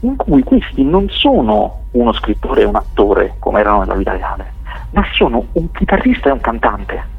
in 0.00 0.16
cui 0.16 0.42
questi 0.42 0.82
non 0.82 1.08
sono 1.08 1.82
uno 1.92 2.12
scrittore 2.12 2.62
e 2.62 2.64
un 2.64 2.76
attore 2.76 3.36
come 3.38 3.60
erano 3.60 3.80
nella 3.80 3.94
vita 3.94 4.12
reale, 4.12 4.52
ma 4.90 5.04
sono 5.12 5.46
un 5.52 5.70
chitarrista 5.70 6.28
e 6.28 6.32
un 6.32 6.40
cantante. 6.40 7.14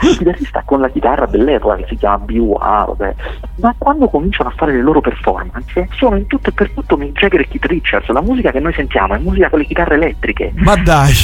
Chitarrista 0.00 0.62
con 0.64 0.80
la 0.80 0.88
chitarra 0.88 1.26
dell'epoca 1.26 1.76
che 1.76 1.86
si 1.88 1.96
chiama 1.96 2.18
B.U.A. 2.18 2.84
Vabbè. 2.86 3.14
ma 3.56 3.74
quando 3.76 4.08
cominciano 4.08 4.48
a 4.48 4.52
fare 4.56 4.72
le 4.72 4.82
loro 4.82 5.00
performance 5.00 5.88
sono 5.92 6.16
in 6.16 6.26
tutto 6.26 6.50
e 6.50 6.52
per 6.52 6.70
tutto 6.70 6.96
Mick 6.96 7.18
Jagger 7.18 7.40
e 7.40 7.48
Keith 7.48 7.66
Richards 7.66 8.08
la 8.08 8.22
musica 8.22 8.50
che 8.50 8.60
noi 8.60 8.72
sentiamo 8.72 9.14
è 9.14 9.18
musica 9.18 9.50
con 9.50 9.58
le 9.58 9.66
chitarre 9.66 9.94
elettriche 9.94 10.52
ma 10.56 10.76
dai 10.76 11.14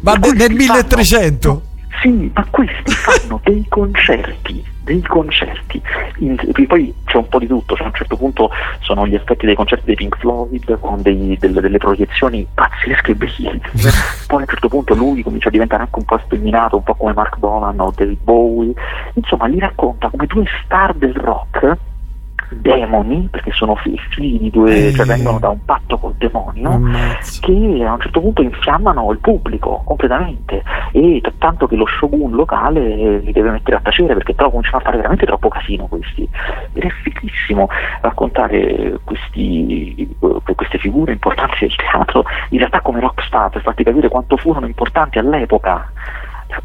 ma, 0.00 0.16
ma 0.18 0.28
nel 0.32 0.52
1300 0.52 1.48
fanno, 1.48 1.68
sì, 2.00 2.30
ma 2.32 2.46
questi 2.48 2.92
fanno 2.92 3.40
dei 3.44 3.64
concerti, 3.68 4.64
dei 4.90 5.02
concerti. 5.02 5.80
In, 6.18 6.36
poi 6.66 6.92
c'è 7.04 7.16
un 7.16 7.28
po' 7.28 7.38
di 7.38 7.46
tutto, 7.46 7.76
cioè 7.76 7.84
a 7.84 7.90
un 7.90 7.94
certo 7.94 8.16
punto 8.16 8.50
sono 8.80 9.06
gli 9.06 9.14
effetti 9.14 9.46
dei 9.46 9.54
concerti 9.54 9.86
dei 9.86 9.94
Pink 9.94 10.18
Floyd 10.18 10.78
con 10.80 11.00
dei, 11.00 11.36
delle, 11.38 11.60
delle, 11.60 11.78
proiezioni 11.78 12.46
pazzesche 12.52 13.12
e 13.12 13.14
bellissime. 13.14 13.60
Poi 14.26 14.38
a 14.38 14.42
un 14.42 14.46
certo 14.46 14.68
punto 14.68 14.94
lui 14.94 15.22
comincia 15.22 15.48
a 15.48 15.52
diventare 15.52 15.84
anche 15.84 15.98
un 15.98 16.04
po' 16.04 16.20
sterminato, 16.24 16.76
un 16.76 16.82
po' 16.82 16.94
come 16.94 17.12
Mark 17.12 17.38
Dolan 17.38 17.78
o 17.78 17.92
David 17.94 18.18
Bowie. 18.22 18.72
Insomma, 19.14 19.46
li 19.46 19.60
racconta 19.60 20.08
come 20.08 20.26
due 20.26 20.44
star 20.64 20.92
del 20.94 21.14
rock 21.14 21.78
demoni, 22.50 23.28
perché 23.30 23.52
sono 23.52 23.76
figli 23.76 24.38
di 24.38 24.50
due, 24.50 24.88
eh. 24.88 24.92
cioè 24.92 25.06
vengono 25.06 25.38
da 25.38 25.48
un 25.48 25.64
patto 25.64 25.98
col 25.98 26.14
demonio, 26.16 26.70
Ammazza. 26.70 27.40
che 27.40 27.84
a 27.84 27.92
un 27.92 28.00
certo 28.00 28.20
punto 28.20 28.42
infiammano 28.42 29.10
il 29.12 29.18
pubblico 29.18 29.82
completamente 29.84 30.62
e 30.92 31.22
tanto 31.38 31.66
che 31.66 31.76
lo 31.76 31.86
shogun 31.86 32.32
locale 32.32 33.18
li 33.18 33.32
deve 33.32 33.50
mettere 33.50 33.76
a 33.76 33.80
tacere 33.80 34.14
perché 34.14 34.34
però 34.34 34.50
cominciano 34.50 34.78
a 34.78 34.80
fare 34.80 34.96
veramente 34.96 35.26
troppo 35.26 35.48
casino 35.48 35.86
questi. 35.86 36.28
Ed 36.72 36.82
è 36.82 36.88
fighissimo 36.88 37.68
raccontare 38.00 38.98
questi, 39.04 40.16
queste 40.54 40.78
figure 40.78 41.12
importanti 41.12 41.56
del 41.60 41.74
teatro, 41.76 42.24
in 42.50 42.58
realtà 42.58 42.80
come 42.80 43.00
rockstar, 43.00 43.50
per 43.50 43.62
farti 43.62 43.84
capire 43.84 44.08
quanto 44.08 44.36
furono 44.36 44.66
importanti 44.66 45.18
all'epoca 45.18 45.90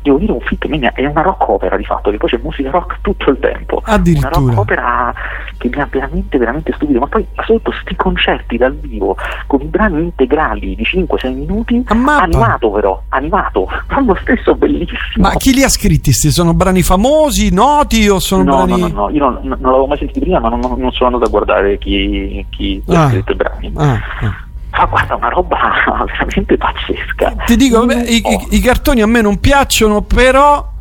devo 0.02 0.18
dire 0.18 0.32
un 0.32 0.42
film 0.42 0.80
è 0.80 1.06
una 1.06 1.22
rock 1.22 1.50
opera 1.50 1.78
di 1.78 1.84
fatto 1.84 2.12
che 2.12 2.18
poi 2.18 2.30
c'è 2.30 2.40
musica 2.42 2.70
rock 2.70 2.98
tutto 3.02 3.30
il 3.30 3.40
tempo 3.40 3.82
una 3.86 4.30
rock 4.30 4.58
opera 4.58 5.14
che 5.58 5.70
mi 5.74 5.82
ha 5.82 5.88
veramente 5.90 6.38
veramente 6.38 6.74
stupito 6.76 7.00
ma 7.00 7.08
poi 7.08 7.26
soprattutto 7.36 7.72
sti 7.72 7.96
concerti 7.96 8.58
dal 8.58 8.76
vivo 8.76 9.16
con 9.48 9.62
i 9.62 9.66
brani 9.66 10.02
integrali 10.02 10.76
di 10.76 10.84
5-6 10.84 11.34
minuti 11.34 11.84
animato 11.86 12.72
però 12.72 13.02
animato 13.10 13.68
ma 13.90 14.02
lo 14.02 14.18
stesso 14.22 14.56
bellissimo 14.56 14.98
ma 15.18 15.32
chi 15.36 15.54
li 15.54 15.64
ha 15.64 15.70
scritti? 15.70 16.14
sono 16.14 16.54
brani 16.54 16.82
famosi 16.82 17.52
noti 17.52 18.08
o 18.08 18.20
sono 18.20 18.44
no, 18.44 18.66
brani 18.66 18.82
no 18.82 18.88
no 18.88 18.94
no 18.94 19.10
io 19.10 19.30
non, 19.30 19.40
non, 19.44 19.60
l'avevo 19.62 19.88
mai 19.88 19.98
sentito 19.98 20.20
prima 20.20 20.40
ma 20.40 20.50
non, 20.50 20.60
non 20.60 20.92
sono 20.92 21.08
andato 21.08 21.26
a 21.26 21.30
guardare 21.30 21.78
chi, 21.78 22.46
chi 22.50 22.82
ah. 22.88 23.06
ha 23.06 23.10
scritto 23.10 23.32
i 23.32 23.36
brani 23.36 23.72
ah. 23.76 23.94
Ah 24.22 24.45
ah, 24.78 24.86
guarda, 24.86 25.16
una 25.16 25.30
roba 25.30 25.58
veramente 26.06 26.58
pazzesca. 26.58 27.44
Ti 27.46 27.56
dico, 27.56 27.86
beh, 27.86 28.04
i, 28.04 28.18
i, 28.18 28.48
i, 28.56 28.60
cartoni 28.60 29.02
a 29.02 29.08
me 29.08 29.22
non 29.22 29.40
piacciono, 29.40 30.02
però 30.02 30.72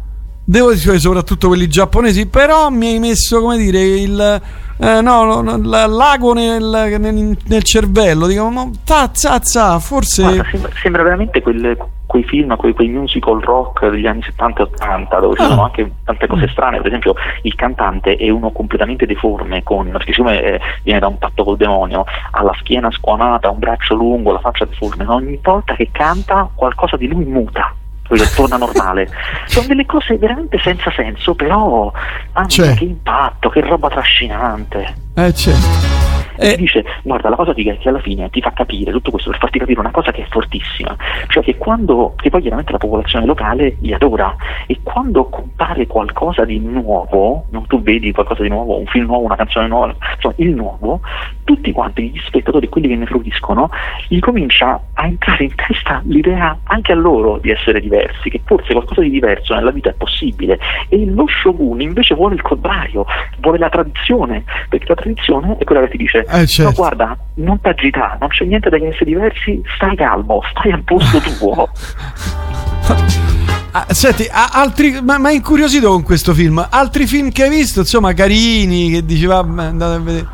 devo 0.44 0.72
dire 0.72 0.98
soprattutto 0.98 1.48
quelli 1.48 1.68
giapponesi, 1.68 2.26
però 2.26 2.68
mi 2.70 2.88
hai 2.88 2.98
messo, 2.98 3.40
come 3.40 3.56
dire, 3.56 3.80
il 3.80 4.42
eh, 4.78 5.00
no, 5.00 5.40
no, 5.40 5.56
lago 5.86 6.32
nel, 6.32 6.98
nel, 6.98 7.36
nel 7.46 7.62
cervello, 7.62 8.26
dico, 8.26 8.48
ma 8.50 8.68
tazza, 8.84 9.30
tazza, 9.30 9.78
forse 9.78 10.22
guarda, 10.22 10.44
sembra, 10.50 10.70
sembra, 10.74 11.02
veramente 11.02 11.42
quel 11.42 11.76
quei 12.06 12.24
film, 12.24 12.54
quei, 12.56 12.74
quei, 12.74 12.88
musical 12.88 13.40
rock 13.40 13.88
degli 13.88 14.06
anni 14.06 14.22
70 14.22 14.60
e 14.60 14.62
80 14.64 15.18
dove 15.20 15.36
ci 15.36 15.42
ah. 15.42 15.48
sono 15.48 15.64
anche 15.64 15.90
tante 16.04 16.26
cose 16.26 16.48
strane, 16.48 16.78
per 16.78 16.86
esempio 16.86 17.14
il 17.42 17.54
cantante 17.54 18.16
è 18.16 18.28
uno 18.30 18.50
completamente 18.50 19.06
deforme, 19.06 19.62
con, 19.62 19.90
perché 19.90 20.12
siccome 20.12 20.42
eh, 20.42 20.60
viene 20.82 21.00
da 21.00 21.06
un 21.06 21.18
patto 21.18 21.44
col 21.44 21.56
demonio, 21.56 22.04
ha 22.32 22.42
la 22.42 22.54
schiena 22.58 22.90
squamata, 22.90 23.50
un 23.50 23.58
braccio 23.58 23.94
lungo, 23.94 24.32
la 24.32 24.40
faccia 24.40 24.64
deforme, 24.64 25.06
ogni 25.06 25.38
volta 25.42 25.74
che 25.74 25.88
canta 25.92 26.48
qualcosa 26.54 26.96
di 26.96 27.08
lui 27.08 27.24
muta 27.24 27.74
poi 28.16 28.28
torna 28.34 28.56
normale. 28.56 29.08
Sono 29.46 29.66
delle 29.66 29.86
cose 29.86 30.16
veramente 30.16 30.58
senza 30.58 30.90
senso, 30.94 31.34
però 31.34 31.92
ah, 32.32 32.46
che 32.46 32.76
impatto, 32.80 33.48
che 33.48 33.60
roba 33.60 33.88
trascinante. 33.88 34.94
Eh 35.14 35.34
certo. 35.34 36.03
E 36.36 36.56
dice, 36.56 36.84
guarda, 37.02 37.28
la 37.28 37.36
cosa 37.36 37.52
è 37.52 37.54
che 37.54 37.88
alla 37.88 38.00
fine 38.00 38.28
ti 38.30 38.40
fa 38.40 38.52
capire 38.52 38.90
tutto 38.90 39.10
questo 39.10 39.30
per 39.30 39.38
farti 39.38 39.58
capire 39.58 39.80
una 39.80 39.90
cosa 39.90 40.10
che 40.10 40.22
è 40.22 40.26
fortissima, 40.28 40.96
cioè 41.28 41.42
che 41.42 41.56
quando, 41.56 42.14
che 42.16 42.30
poi 42.30 42.40
chiaramente 42.40 42.72
la 42.72 42.78
popolazione 42.78 43.24
locale 43.24 43.76
li 43.80 43.92
adora, 43.92 44.34
e 44.66 44.80
quando 44.82 45.28
compare 45.28 45.86
qualcosa 45.86 46.44
di 46.44 46.58
nuovo, 46.58 47.46
non 47.50 47.66
tu 47.66 47.80
vedi 47.82 48.12
qualcosa 48.12 48.42
di 48.42 48.48
nuovo, 48.48 48.78
un 48.78 48.86
film 48.86 49.06
nuovo, 49.06 49.24
una 49.24 49.36
canzone 49.36 49.68
nuova, 49.68 49.94
insomma 50.14 50.34
il 50.38 50.54
nuovo, 50.54 51.00
tutti 51.44 51.72
quanti 51.72 52.10
gli 52.10 52.20
spettatori, 52.26 52.68
quelli 52.68 52.88
che 52.88 52.96
ne 52.96 53.06
fruiscono, 53.06 53.70
gli 54.08 54.18
comincia 54.18 54.80
a 54.94 55.06
entrare 55.06 55.44
in 55.44 55.54
testa 55.54 56.02
l'idea 56.04 56.58
anche 56.64 56.92
a 56.92 56.96
loro 56.96 57.38
di 57.38 57.50
essere 57.50 57.80
diversi, 57.80 58.30
che 58.30 58.40
forse 58.44 58.72
qualcosa 58.72 59.02
di 59.02 59.10
diverso 59.10 59.54
nella 59.54 59.70
vita 59.70 59.90
è 59.90 59.94
possibile, 59.94 60.58
e 60.88 61.04
lo 61.06 61.26
shogun 61.28 61.80
invece 61.80 62.14
vuole 62.14 62.34
il 62.34 62.42
contrario, 62.42 63.06
vuole 63.40 63.58
la 63.58 63.68
tradizione, 63.68 64.44
perché 64.68 64.86
la 64.88 64.94
tradizione 64.94 65.56
è 65.58 65.64
quella 65.64 65.82
che 65.82 65.90
ti 65.90 65.96
dice 65.98 66.23
eh, 66.28 66.46
certo. 66.46 66.70
no 66.70 66.76
guarda, 66.76 67.16
non 67.34 67.60
ti 67.60 67.68
agitare, 67.68 68.16
non 68.20 68.28
c'è 68.28 68.44
niente 68.44 68.68
da 68.70 68.78
che 68.78 68.88
essere 68.88 69.04
diversi, 69.06 69.62
stai 69.76 69.96
calmo, 69.96 70.40
stai 70.50 70.72
al 70.72 70.82
posto 70.82 71.18
tuo. 71.20 71.68
Ah, 73.76 73.86
senti, 73.92 74.24
altri, 74.30 75.00
ma, 75.02 75.18
ma 75.18 75.32
incuriosito 75.32 75.88
con 75.90 76.04
questo 76.04 76.32
film, 76.32 76.64
altri 76.70 77.08
film 77.08 77.32
che 77.32 77.42
hai 77.42 77.50
visto, 77.50 77.80
insomma, 77.80 78.12
carini, 78.12 78.88
che 78.88 79.04
diceva 79.04 79.38
andate 79.38 79.94
a 79.94 79.98
vedere. 79.98 80.26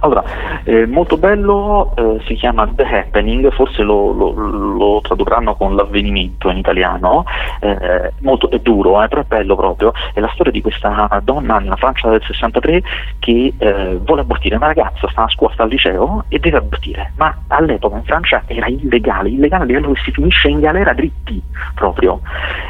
Allora, 0.00 0.22
eh, 0.64 0.86
molto 0.86 1.16
bello, 1.16 1.92
eh, 1.96 2.20
si 2.26 2.34
chiama 2.34 2.68
The 2.68 2.84
Happening, 2.84 3.50
forse 3.52 3.82
lo, 3.82 4.12
lo, 4.12 4.30
lo, 4.32 5.00
tradurranno 5.00 5.56
con 5.56 5.74
l'avvenimento 5.74 6.50
in 6.50 6.58
italiano, 6.58 7.24
eh, 7.60 8.12
molto, 8.20 8.48
è 8.50 8.58
duro, 8.60 9.02
eh, 9.02 9.08
però 9.08 9.22
è 9.22 9.24
bello 9.24 9.56
proprio, 9.56 9.92
è 10.14 10.20
la 10.20 10.30
storia 10.34 10.52
di 10.52 10.60
questa 10.60 11.20
donna 11.22 11.58
nella 11.58 11.76
Francia 11.76 12.08
del 12.10 12.22
63 12.22 12.82
che 13.18 13.54
eh, 13.58 13.98
vuole 14.02 14.20
abortire, 14.20 14.56
una 14.56 14.66
ragazza 14.66 15.08
sta 15.08 15.24
a 15.24 15.28
scuola, 15.28 15.54
sta 15.54 15.64
al 15.64 15.68
liceo 15.68 16.24
e 16.28 16.38
deve 16.38 16.58
abortire, 16.58 17.12
ma 17.16 17.36
all'epoca 17.48 17.96
in 17.96 18.04
Francia 18.04 18.42
era 18.46 18.66
illegale, 18.68 19.30
illegale 19.30 19.64
a 19.64 19.66
livello 19.66 19.92
che 19.92 20.00
si 20.04 20.12
finisce 20.12 20.48
in 20.48 20.60
galera 20.60 20.92
dritti 20.92 21.42
proprio. 21.74 22.20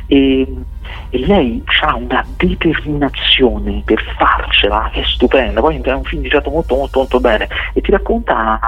E, 0.06 0.46
e 1.10 1.18
lei 1.26 1.62
ha 1.82 1.94
una 1.94 2.24
determinazione 2.36 3.82
per 3.84 4.02
farcela 4.16 4.90
che 4.92 5.00
è 5.00 5.04
stupenda, 5.04 5.60
poi 5.60 5.80
è 5.80 5.92
un 5.92 6.04
film 6.04 6.22
diciamo 6.22 6.50
molto 6.50 6.76
molto 6.76 6.98
molto 6.98 7.20
bene 7.20 7.48
e 7.72 7.80
ti 7.80 7.90
racconta 7.90 8.60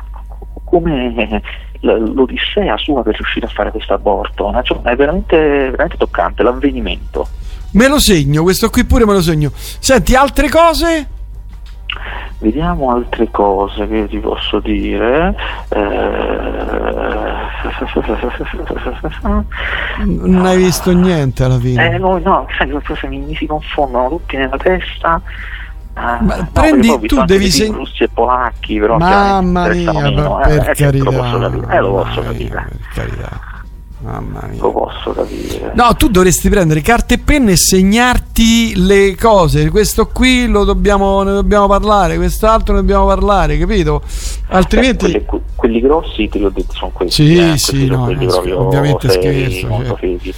come 0.65 1.43
l'odissea 1.81 2.77
sua 2.77 3.03
per 3.03 3.15
riuscire 3.17 3.47
a 3.47 3.49
fare 3.49 3.71
questo 3.71 3.95
aborto, 3.95 4.53
è 4.53 4.97
veramente, 4.97 5.37
veramente 5.71 5.97
toccante 5.97 6.43
l'avvenimento. 6.43 7.27
Me 7.73 7.89
lo 7.89 7.99
segno, 7.99 8.43
questo 8.43 8.69
qui 8.69 8.85
pure 8.85 9.07
me 9.07 9.12
lo 9.12 9.23
segno. 9.23 9.50
Senti, 9.55 10.15
altre 10.15 10.49
cose? 10.49 11.09
Vediamo 12.38 12.90
altre 12.90 13.30
cose 13.30 13.87
che 13.87 14.09
ti 14.09 14.18
posso 14.18 14.61
dire. 14.61 15.35
Eh... 15.68 15.78
Non 20.04 20.47
hai 20.47 20.56
visto 20.56 20.92
niente 20.92 21.44
alla 21.44 21.59
fine? 21.59 21.94
Eh, 21.94 21.99
no, 21.99 22.18
no, 22.18 22.47
sai 22.56 22.70
cosa 22.70 23.06
mi, 23.09 23.18
mi 23.18 23.35
si 23.35 23.47
confondono 23.47 24.09
tutti 24.09 24.37
nella 24.37 24.56
testa. 24.56 25.20
Ah, 25.94 26.18
no, 26.20 26.49
prendi 26.52 27.00
tu 27.00 27.23
devi 27.25 27.50
segnare 27.50 27.78
russi 27.78 28.04
e 28.04 28.09
polacchi 28.09 28.78
però 28.78 28.97
mamma 28.97 29.68
mia 29.68 29.92
per, 29.92 30.40
per 30.47 30.68
eh, 30.70 30.75
carità 30.75 31.04
lo 31.04 31.11
posso 31.11 31.38
capire, 31.38 31.66
eh, 31.75 31.80
lo 31.80 31.90
posso 31.90 32.20
capire. 32.23 32.68
per 32.68 32.88
carità 32.94 33.50
Mamma 34.02 34.47
mia. 34.50 34.62
Lo 34.62 34.73
posso 34.73 35.12
capire. 35.12 35.73
No, 35.75 35.95
tu 35.95 36.09
dovresti 36.09 36.49
prendere 36.49 36.80
carta 36.80 37.14
e 37.14 37.19
penna 37.19 37.50
e 37.50 37.57
segnarti 37.57 38.73
le 38.76 39.14
cose. 39.14 39.71
Questo 39.71 40.07
qui 40.07 40.47
lo 40.47 40.64
dobbiamo, 40.64 41.23
ne 41.23 41.33
dobbiamo 41.33 41.66
parlare, 41.66 42.16
quest'altro 42.16 42.75
ne 42.75 42.80
dobbiamo 42.80 43.07
parlare, 43.07 43.59
capito? 43.59 44.02
Altrimenti. 44.49 45.12
Eh, 45.12 45.25
quelli, 45.25 45.45
quelli, 45.54 45.80
grossi, 45.80 46.28
te 46.28 46.38
li 46.38 46.45
ho 46.47 46.50
detto, 46.50 46.73
sono 46.73 46.90
questi. 46.92 47.26
Sì, 47.26 47.37
eh, 47.37 47.59
sì, 47.59 47.87
no, 47.87 48.09
eh, 48.09 48.52
ovviamente 48.52 49.11
seri, 49.11 49.50
scherzo. 49.50 49.66
Molto 49.69 49.99
certo. 50.00 50.33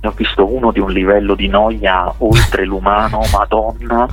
Ne 0.00 0.08
ho 0.08 0.12
visto 0.16 0.52
uno 0.52 0.72
di 0.72 0.80
un 0.80 0.90
livello 0.90 1.36
di 1.36 1.46
noia 1.46 2.12
oltre 2.18 2.64
l'umano, 2.64 3.20
madonna, 3.30 4.08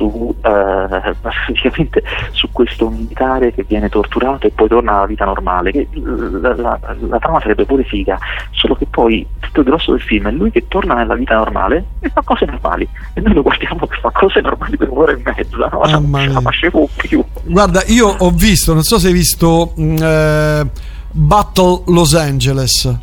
su, 0.00 0.34
eh, 0.42 1.14
praticamente 1.20 2.02
su 2.32 2.48
questo 2.50 2.88
militare 2.88 3.52
che 3.52 3.64
viene 3.64 3.90
torturato 3.90 4.46
e 4.46 4.50
poi 4.50 4.68
torna 4.68 4.96
alla 4.96 5.06
vita 5.06 5.26
normale. 5.26 5.70
Che, 5.72 5.88
la, 5.92 6.54
la, 6.56 6.78
la, 6.98 7.18
trama 7.18 7.40
sarebbe 7.40 7.66
pure 7.66 7.84
figa, 7.84 8.18
solo 8.52 8.74
che 8.74 8.86
poi 8.86 9.26
tutto 9.40 9.60
il 9.60 9.66
grosso 9.66 9.92
del 9.92 10.00
film 10.00 10.28
è 10.28 10.30
lui 10.30 10.50
che 10.50 10.66
torna 10.68 10.94
nella 10.94 11.14
vita 11.14 11.34
normale 11.34 11.84
e 12.00 12.08
fa 12.08 12.22
cose 12.22 12.46
normali. 12.46 12.88
E 13.12 13.20
noi 13.20 13.34
lo 13.34 13.42
guardiamo 13.42 13.86
che 13.86 13.98
fa 14.00 14.10
cose 14.10 14.40
normali 14.40 14.76
per 14.76 14.88
un'ora 14.88 15.12
e 15.12 15.20
mezza, 15.22 15.68
no? 15.70 15.80
Ah, 15.80 15.98
non 15.98 16.32
la 16.32 16.40
facevo 16.40 16.88
più. 16.96 17.22
Guarda, 17.44 17.82
io 17.86 18.08
ho 18.08 18.30
visto, 18.30 18.72
non 18.72 18.82
so 18.82 18.98
se 18.98 19.08
hai 19.08 19.12
visto 19.12 19.74
mm, 19.78 19.96
eh, 20.00 20.70
Battle 21.10 21.82
Los 21.86 22.14
Angeles. 22.14 22.98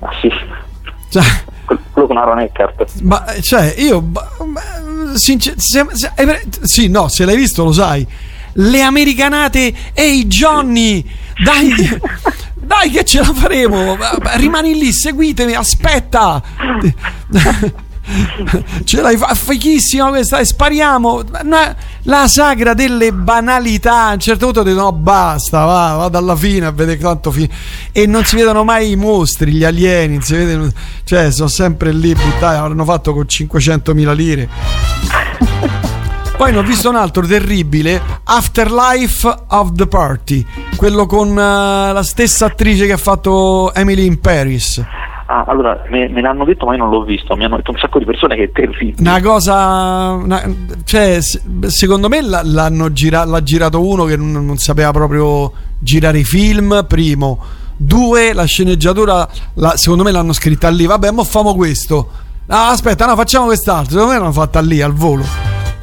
Ah 0.00 0.12
sì. 0.20 0.30
Cioè, 1.08 1.22
quello 1.92 2.08
con 2.08 2.16
Aaron 2.18 2.40
Eckhart. 2.40 3.00
Ma 3.02 3.24
cioè, 3.40 3.74
io 3.78 4.02
sincer- 5.16 5.54
se, 5.58 5.86
se, 5.92 6.12
eh, 6.16 6.42
sì, 6.62 6.88
no, 6.88 7.08
se 7.08 7.24
l'hai 7.24 7.36
visto 7.36 7.64
lo 7.64 7.72
sai. 7.72 8.06
Le 8.58 8.82
americanate, 8.82 9.72
ehi 9.92 10.26
Johnny, 10.26 11.04
dai, 11.44 11.74
Dai 12.66 12.90
che 12.90 13.04
ce 13.04 13.18
la 13.20 13.32
faremo. 13.32 13.96
Rimani 14.34 14.74
lì, 14.76 14.92
seguitemi, 14.92 15.54
aspetta. 15.54 16.42
Ce 18.84 19.00
l'hai 19.00 19.16
fa- 19.16 19.34
fichissima 19.34 20.08
questa 20.08 20.38
e 20.38 20.44
spariamo. 20.44 21.22
La 22.02 22.28
sagra 22.28 22.74
delle 22.74 23.12
banalità. 23.12 24.06
A 24.06 24.12
un 24.12 24.20
certo 24.20 24.44
punto 24.46 24.60
ho 24.60 24.62
detto: 24.62 24.80
no, 24.80 24.92
basta, 24.92 25.64
va, 25.64 25.94
vado 25.96 26.18
alla 26.18 26.36
fine 26.36 26.66
a 26.66 26.70
vedere 26.70 26.98
quanto 26.98 27.30
fine. 27.30 27.50
E 27.92 28.06
non 28.06 28.24
si 28.24 28.36
vedono 28.36 28.64
mai 28.64 28.92
i 28.92 28.96
mostri, 28.96 29.52
gli 29.52 29.64
alieni. 29.64 30.20
Si 30.22 30.34
vedono, 30.34 30.70
cioè, 31.04 31.30
sono 31.32 31.48
sempre 31.48 31.92
lì 31.92 32.14
buttati. 32.14 32.68
L'hanno 32.68 32.84
fatto 32.84 33.12
con 33.12 33.24
500.000 33.28 34.14
lire. 34.14 34.48
Poi 36.36 36.52
ne 36.52 36.58
ho 36.58 36.62
visto 36.62 36.90
un 36.90 36.96
altro 36.96 37.26
terribile, 37.26 38.00
Afterlife 38.24 39.44
of 39.48 39.72
the 39.72 39.86
Party, 39.86 40.44
quello 40.76 41.06
con 41.06 41.30
uh, 41.30 41.34
la 41.34 42.02
stessa 42.02 42.44
attrice 42.44 42.84
che 42.84 42.92
ha 42.92 42.98
fatto 42.98 43.72
Emily 43.72 44.04
in 44.04 44.20
Paris. 44.20 44.84
Ah, 45.28 45.44
allora 45.48 45.82
me, 45.88 46.08
me, 46.08 46.20
l'hanno 46.20 46.44
detto, 46.44 46.66
ma 46.66 46.72
io 46.72 46.78
non 46.78 46.90
l'ho 46.90 47.02
visto. 47.02 47.34
Mi 47.34 47.44
hanno 47.44 47.56
detto 47.56 47.72
un 47.72 47.78
sacco 47.78 47.98
di 47.98 48.04
persone 48.04 48.36
che 48.36 48.44
è 48.44 48.52
terribile. 48.52 48.94
Una 49.00 49.20
cosa, 49.20 50.12
una, 50.12 50.42
cioè, 50.84 51.18
secondo 51.66 52.08
me 52.08 52.20
l'hanno 52.22 52.92
gira, 52.92 53.24
l'ha 53.24 53.42
girato 53.42 53.84
uno 53.84 54.04
che 54.04 54.16
non, 54.16 54.30
non, 54.30 54.56
sapeva 54.56 54.92
proprio 54.92 55.52
girare 55.80 56.18
i 56.20 56.24
film. 56.24 56.84
Primo, 56.86 57.42
due, 57.76 58.32
la 58.34 58.44
sceneggiatura, 58.44 59.28
la, 59.54 59.76
secondo 59.76 60.04
me 60.04 60.12
l'hanno 60.12 60.32
scritta 60.32 60.68
lì. 60.68 60.86
Vabbè, 60.86 61.10
mo 61.10 61.24
famo 61.24 61.56
questo. 61.56 62.08
Ah, 62.46 62.70
aspetta, 62.70 63.06
no, 63.06 63.16
facciamo 63.16 63.46
quest'altro. 63.46 63.90
Secondo 63.90 64.12
me 64.12 64.18
l'hanno 64.20 64.32
fatta 64.32 64.60
lì 64.60 64.80
al 64.80 64.92
volo. 64.92 65.24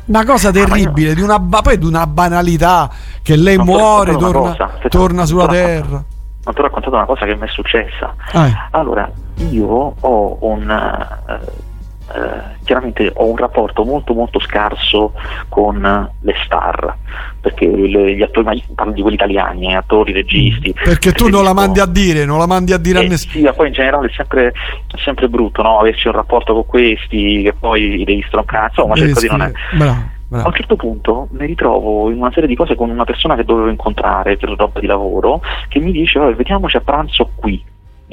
Una 0.06 0.24
cosa 0.24 0.52
terribile, 0.52 1.12
ah, 1.12 1.16
di 1.16 1.22
una, 1.22 1.40
poi 1.40 1.78
di 1.78 1.86
una 1.86 2.08
banalità 2.08 2.90
che 3.22 3.36
lei 3.36 3.58
ma 3.58 3.64
muore, 3.66 4.16
torna, 4.16 4.56
torna 4.90 5.26
sulla 5.26 5.48
terra 5.48 6.06
ma 6.46 6.52
ti 6.52 6.60
ho 6.60 6.64
raccontato 6.64 6.96
una 6.96 7.06
cosa 7.06 7.26
che 7.26 7.36
mi 7.36 7.46
è 7.46 7.50
successa. 7.50 8.14
Ah. 8.34 8.68
Allora, 8.72 9.10
io 9.50 9.96
ho 10.00 10.38
un... 10.42 11.16
Uh, 11.28 11.72
Uh, 12.06 12.62
chiaramente 12.66 13.10
ho 13.16 13.30
un 13.30 13.38
rapporto 13.38 13.86
molto 13.86 14.14
molto 14.14 14.38
scarso 14.38 15.14
con 15.48 15.80
le 16.20 16.34
star 16.44 16.98
perché 17.40 17.66
le, 17.66 18.16
gli 18.16 18.22
attori 18.22 18.62
parlo 18.76 18.92
di 18.92 19.02
quelli 19.02 19.16
italiani 19.16 19.72
eh, 19.72 19.76
attori, 19.76 20.12
registi. 20.12 20.74
Perché 20.74 21.14
tu 21.14 21.30
non 21.30 21.46
la 21.46 21.54
mandi 21.54 21.80
a 21.80 21.86
dire 21.86 22.26
non 22.26 22.40
la 22.40 22.46
mandi 22.46 22.74
a 22.74 22.78
dire 22.78 23.00
eh, 23.00 23.06
a 23.06 23.08
nessuno. 23.08 23.48
sì, 23.48 23.54
poi 23.56 23.68
in 23.68 23.74
generale 23.74 24.08
è 24.08 24.12
sempre, 24.14 24.48
è 24.48 24.98
sempre 24.98 25.30
brutto 25.30 25.62
no? 25.62 25.80
averci 25.80 26.08
un 26.08 26.14
rapporto 26.14 26.54
con 26.54 26.66
questi 26.66 27.42
che 27.42 27.54
poi 27.54 28.04
devi 28.04 28.24
stroncare 28.28 28.68
insomma 28.68 28.96
cerco 28.96 29.20
di 29.22 29.28
non 29.30 29.42
è. 29.42 29.52
bravo 29.72 30.12
a 30.42 30.48
un 30.48 30.54
certo 30.54 30.76
punto 30.76 31.28
mi 31.32 31.46
ritrovo 31.46 32.10
in 32.10 32.18
una 32.18 32.32
serie 32.32 32.50
di 32.50 32.56
cose 32.56 32.76
con 32.76 32.90
una 32.90 33.04
persona 33.04 33.36
che 33.36 33.44
dovevo 33.44 33.70
incontrare 33.70 34.36
per 34.36 34.50
roba 34.50 34.80
di 34.80 34.88
lavoro 34.88 35.42
che 35.68 35.80
mi 35.80 35.92
dice 35.92 36.20
vediamoci 36.34 36.78
a 36.78 36.82
pranzo 36.82 37.30
qui 37.36 37.64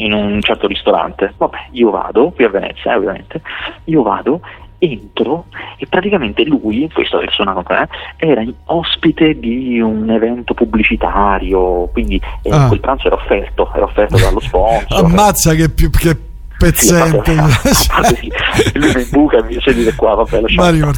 in 0.05 0.13
un 0.13 0.41
certo 0.41 0.67
ristorante. 0.67 1.35
Vabbè, 1.37 1.69
io 1.73 1.91
vado, 1.91 2.31
qui 2.31 2.45
a 2.45 2.49
Venezia 2.49 2.93
eh, 2.93 2.97
ovviamente, 2.97 3.41
io 3.85 4.03
vado, 4.03 4.41
entro 4.79 5.47
e 5.77 5.87
praticamente 5.87 6.45
lui, 6.45 6.89
questa 6.93 7.19
persona 7.19 7.53
con 7.53 7.65
me, 7.69 7.89
era 8.17 8.43
ospite 8.67 9.39
di 9.39 9.81
un 9.81 10.11
evento 10.11 10.55
pubblicitario, 10.55 11.89
quindi 11.93 12.21
eh, 12.43 12.51
ah. 12.51 12.69
quel 12.69 12.81
pranzo 12.81 13.07
era 13.07 13.17
offerto, 13.17 13.71
era 13.75 13.85
offerto 13.85 14.17
dallo 14.17 14.41
sponsor. 14.41 15.05
Ammazza 15.05 15.55
che 15.55 15.69
più 15.69 15.91
che 15.91 16.17
pezzente. 16.59 17.35
Sì, 17.73 17.91
a 17.91 17.95
parte, 17.95 18.15
sì. 18.17 18.79
Lui 18.79 18.93
mi 18.95 19.05
buca 19.11 19.39
e 19.39 19.43
mi 19.43 19.55
dice 19.55 19.75
di 19.75 19.95
qua, 19.95 20.15
vabbè, 20.15 20.41
lasciamo. 20.41 20.93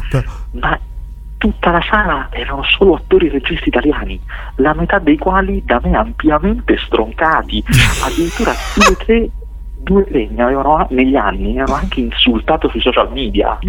Ma 0.51 0.79
tutta 1.43 1.71
la 1.71 1.81
sala 1.81 2.29
erano 2.31 2.63
solo 2.63 2.95
attori 2.95 3.27
e 3.27 3.31
registi 3.31 3.67
italiani, 3.67 4.17
la 4.55 4.73
metà 4.73 4.97
dei 4.99 5.17
quali 5.17 5.61
da 5.65 5.77
me 5.83 5.93
ampiamente 5.93 6.77
stroncati, 6.77 7.61
addirittura 8.01 8.53
due 8.75 8.95
tre 8.95 9.29
due 9.75 10.05
tre 10.05 10.29
mi 10.31 10.41
avevano 10.41 10.87
negli 10.91 11.17
anni 11.17 11.51
mi 11.51 11.59
avevano 11.59 11.81
anche 11.81 11.99
insultato 11.99 12.69
sui 12.69 12.79
social 12.79 13.11
media. 13.11 13.59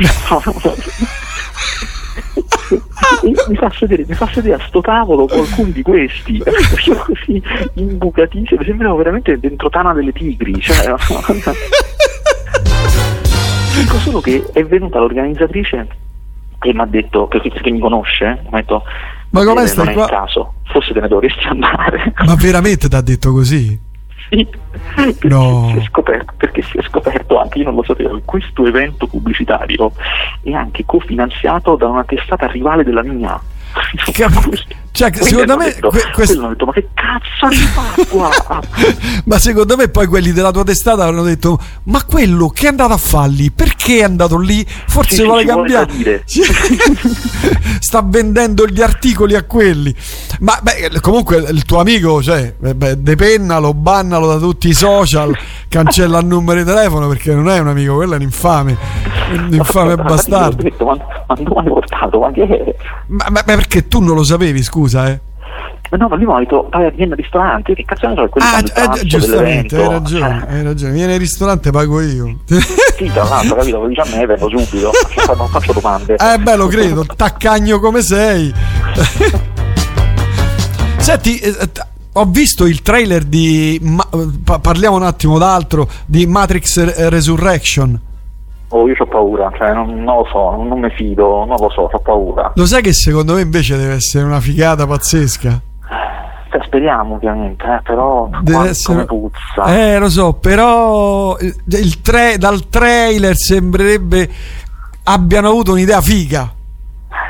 Mi, 3.22 3.56
fa 3.56 3.70
sedere, 3.70 4.04
mi 4.06 4.14
fa 4.14 4.28
sedere 4.32 4.54
a 4.54 4.66
sto 4.66 4.80
tavolo 4.80 5.26
qualcuno 5.26 5.70
di 5.70 5.82
questi. 5.82 6.36
Io 6.36 6.94
così 7.04 7.42
imbucatissimo 7.74 8.60
mi 8.60 8.66
sembravo 8.66 8.96
veramente 8.96 9.38
dentro 9.38 9.68
Tana 9.68 9.92
delle 9.92 10.12
Tigri 10.12 10.60
cioè, 10.60 10.94
dico 13.74 13.98
solo 13.98 14.20
che 14.20 14.44
è 14.52 14.64
venuta 14.64 15.00
l'organizzatrice 15.00 15.88
e 16.70 16.74
mi 16.74 16.80
ha 16.80 16.86
detto, 16.86 17.26
perché, 17.26 17.50
perché 17.50 17.70
mi 17.70 17.78
conosce, 17.78 18.40
mi 18.42 18.48
ha 18.52 18.56
detto, 18.56 18.82
ma 19.30 19.44
come 19.44 19.66
stai 19.66 19.84
non 19.86 19.94
qua? 19.94 20.06
è 20.06 20.06
il 20.06 20.12
caso, 20.12 20.54
forse 20.64 20.92
te 20.92 21.00
ne 21.00 21.08
dovresti 21.08 21.46
andare. 21.46 22.12
Ma 22.24 22.34
veramente 22.36 22.88
ti 22.88 22.94
ha 22.94 23.00
detto 23.00 23.32
così? 23.32 23.78
Sì, 24.30 24.48
perché, 24.94 25.28
no. 25.28 25.74
si 25.76 25.84
scoperto, 25.86 26.32
perché 26.36 26.62
si 26.62 26.78
è 26.78 26.82
scoperto 26.82 27.40
anche, 27.40 27.58
io 27.58 27.64
non 27.64 27.74
lo 27.74 27.84
sapevo, 27.84 28.20
questo 28.24 28.66
evento 28.66 29.06
pubblicitario 29.06 29.92
è 30.42 30.52
anche 30.52 30.84
cofinanziato 30.86 31.76
da 31.76 31.88
una 31.88 32.04
testata 32.04 32.46
rivale 32.46 32.84
della 32.84 33.02
mia. 33.02 33.38
Cioè, 34.96 35.10
secondo 35.12 35.56
me 35.56 35.64
detto, 35.64 35.88
que- 35.88 36.10
questo... 36.12 36.46
detto, 36.46 36.66
ma 36.66 36.72
che 36.72 36.88
cazzo 36.94 37.48
di 37.48 37.56
fa 37.56 38.04
qua? 38.08 38.30
ma 39.26 39.38
secondo 39.40 39.76
me 39.76 39.88
poi 39.88 40.06
quelli 40.06 40.30
della 40.30 40.52
tua 40.52 40.62
testata 40.62 41.04
hanno 41.04 41.24
detto 41.24 41.58
ma 41.84 42.04
quello 42.04 42.48
che 42.48 42.66
è 42.66 42.68
andato 42.68 42.92
a 42.92 42.96
farli 42.96 43.50
perché 43.50 43.98
è 43.98 44.02
andato 44.04 44.38
lì? 44.38 44.64
Forse 44.86 45.16
sì, 45.16 45.24
vuole 45.24 45.44
cambiare. 45.44 46.22
sta 47.80 48.02
vendendo 48.06 48.68
gli 48.68 48.80
articoli 48.80 49.34
a 49.34 49.42
quelli. 49.42 49.92
Ma 50.38 50.60
beh, 50.62 51.00
comunque 51.00 51.38
il 51.38 51.64
tuo 51.64 51.80
amico 51.80 52.22
cioè 52.22 52.54
beh, 52.56 53.02
depennalo 53.02 53.74
bannalo 53.74 54.26
da 54.26 54.38
tutti 54.38 54.68
i 54.68 54.74
social 54.74 55.36
cancella 55.68 56.18
il 56.18 56.26
numero 56.26 56.60
di 56.60 56.64
telefono 56.64 57.08
perché 57.08 57.34
non 57.34 57.48
è 57.48 57.58
un 57.58 57.68
amico 57.68 57.96
quello 57.96 58.12
è 58.12 58.16
un 58.16 58.22
infame 58.22 58.76
un 59.32 59.52
infame 59.52 59.96
bastardo. 59.96 60.62
ma, 60.78 60.94
ma? 63.06 63.30
Ma, 63.30 63.30
ma, 63.30 63.42
perché 63.42 63.88
tu 63.88 64.00
non 64.00 64.14
lo 64.14 64.24
sapevi 64.24 64.62
scusa 64.62 64.83
eh 64.86 65.20
ma 65.90 65.96
no, 65.98 66.08
ma 66.08 66.16
detto 66.40 66.66
vai 66.70 66.90
vieni 66.90 67.12
al 67.12 67.18
ristorante, 67.18 67.74
che 67.74 67.84
cazzo 67.84 68.08
ne 68.08 68.14
so, 68.16 68.28
quelli 68.28 68.46
ah, 68.48 68.58
eh, 68.58 69.04
giustamente, 69.04 69.76
hai 69.76 69.88
ragione, 69.88 70.46
eh. 70.48 70.54
hai 70.54 70.62
ragione, 70.64 70.92
vieni 70.92 71.12
al 71.12 71.18
ristorante 71.18 71.70
pago 71.70 72.00
io. 72.00 72.38
sì, 72.48 73.10
tra 73.12 73.22
l'altro, 73.24 73.56
capito, 73.56 73.80
lo 73.80 73.86
dici 73.86 74.00
a 74.00 74.06
me, 74.16 74.26
vengo 74.26 74.48
subito, 74.48 74.90
non 75.36 75.48
faccio 75.48 75.72
domande. 75.72 76.16
Eh 76.16 76.38
beh, 76.38 76.56
lo 76.56 76.66
credo, 76.66 77.04
taccagno 77.04 77.78
come 77.78 78.02
sei. 78.02 78.52
Senti, 80.98 81.38
eh, 81.38 81.54
ho 82.14 82.24
visto 82.24 82.66
il 82.66 82.82
trailer 82.82 83.22
di 83.22 83.78
ma, 83.82 84.04
parliamo 84.60 84.96
un 84.96 85.02
attimo 85.04 85.38
d'altro 85.38 85.88
di 86.06 86.26
Matrix 86.26 87.08
Resurrection. 87.08 88.00
Oh, 88.76 88.88
io 88.88 88.94
ho 88.98 89.06
paura, 89.06 89.52
cioè 89.56 89.72
non, 89.72 90.02
non, 90.02 90.16
lo 90.16 90.26
so, 90.32 90.60
non 90.60 90.80
mi 90.80 90.90
fido, 90.90 91.44
non 91.44 91.56
lo 91.60 91.70
so, 91.70 91.82
ho 91.82 91.98
paura. 92.00 92.50
Lo 92.56 92.66
sai 92.66 92.82
che 92.82 92.92
secondo 92.92 93.34
me 93.34 93.42
invece 93.42 93.76
deve 93.76 93.94
essere 93.94 94.24
una 94.24 94.40
figata 94.40 94.84
pazzesca? 94.84 95.60
Cioè, 96.50 96.60
speriamo 96.64 97.14
ovviamente, 97.14 97.64
eh, 97.64 97.80
però 97.84 98.28
deve 98.40 98.70
essere... 98.70 99.04
puzza. 99.04 99.66
Eh, 99.66 99.96
lo 100.00 100.10
so, 100.10 100.32
però 100.32 101.36
il 101.38 102.00
tra... 102.00 102.36
dal 102.36 102.68
trailer 102.68 103.36
sembrerebbe 103.36 104.28
abbiano 105.04 105.50
avuto 105.50 105.70
un'idea 105.70 106.00
figa. 106.00 106.52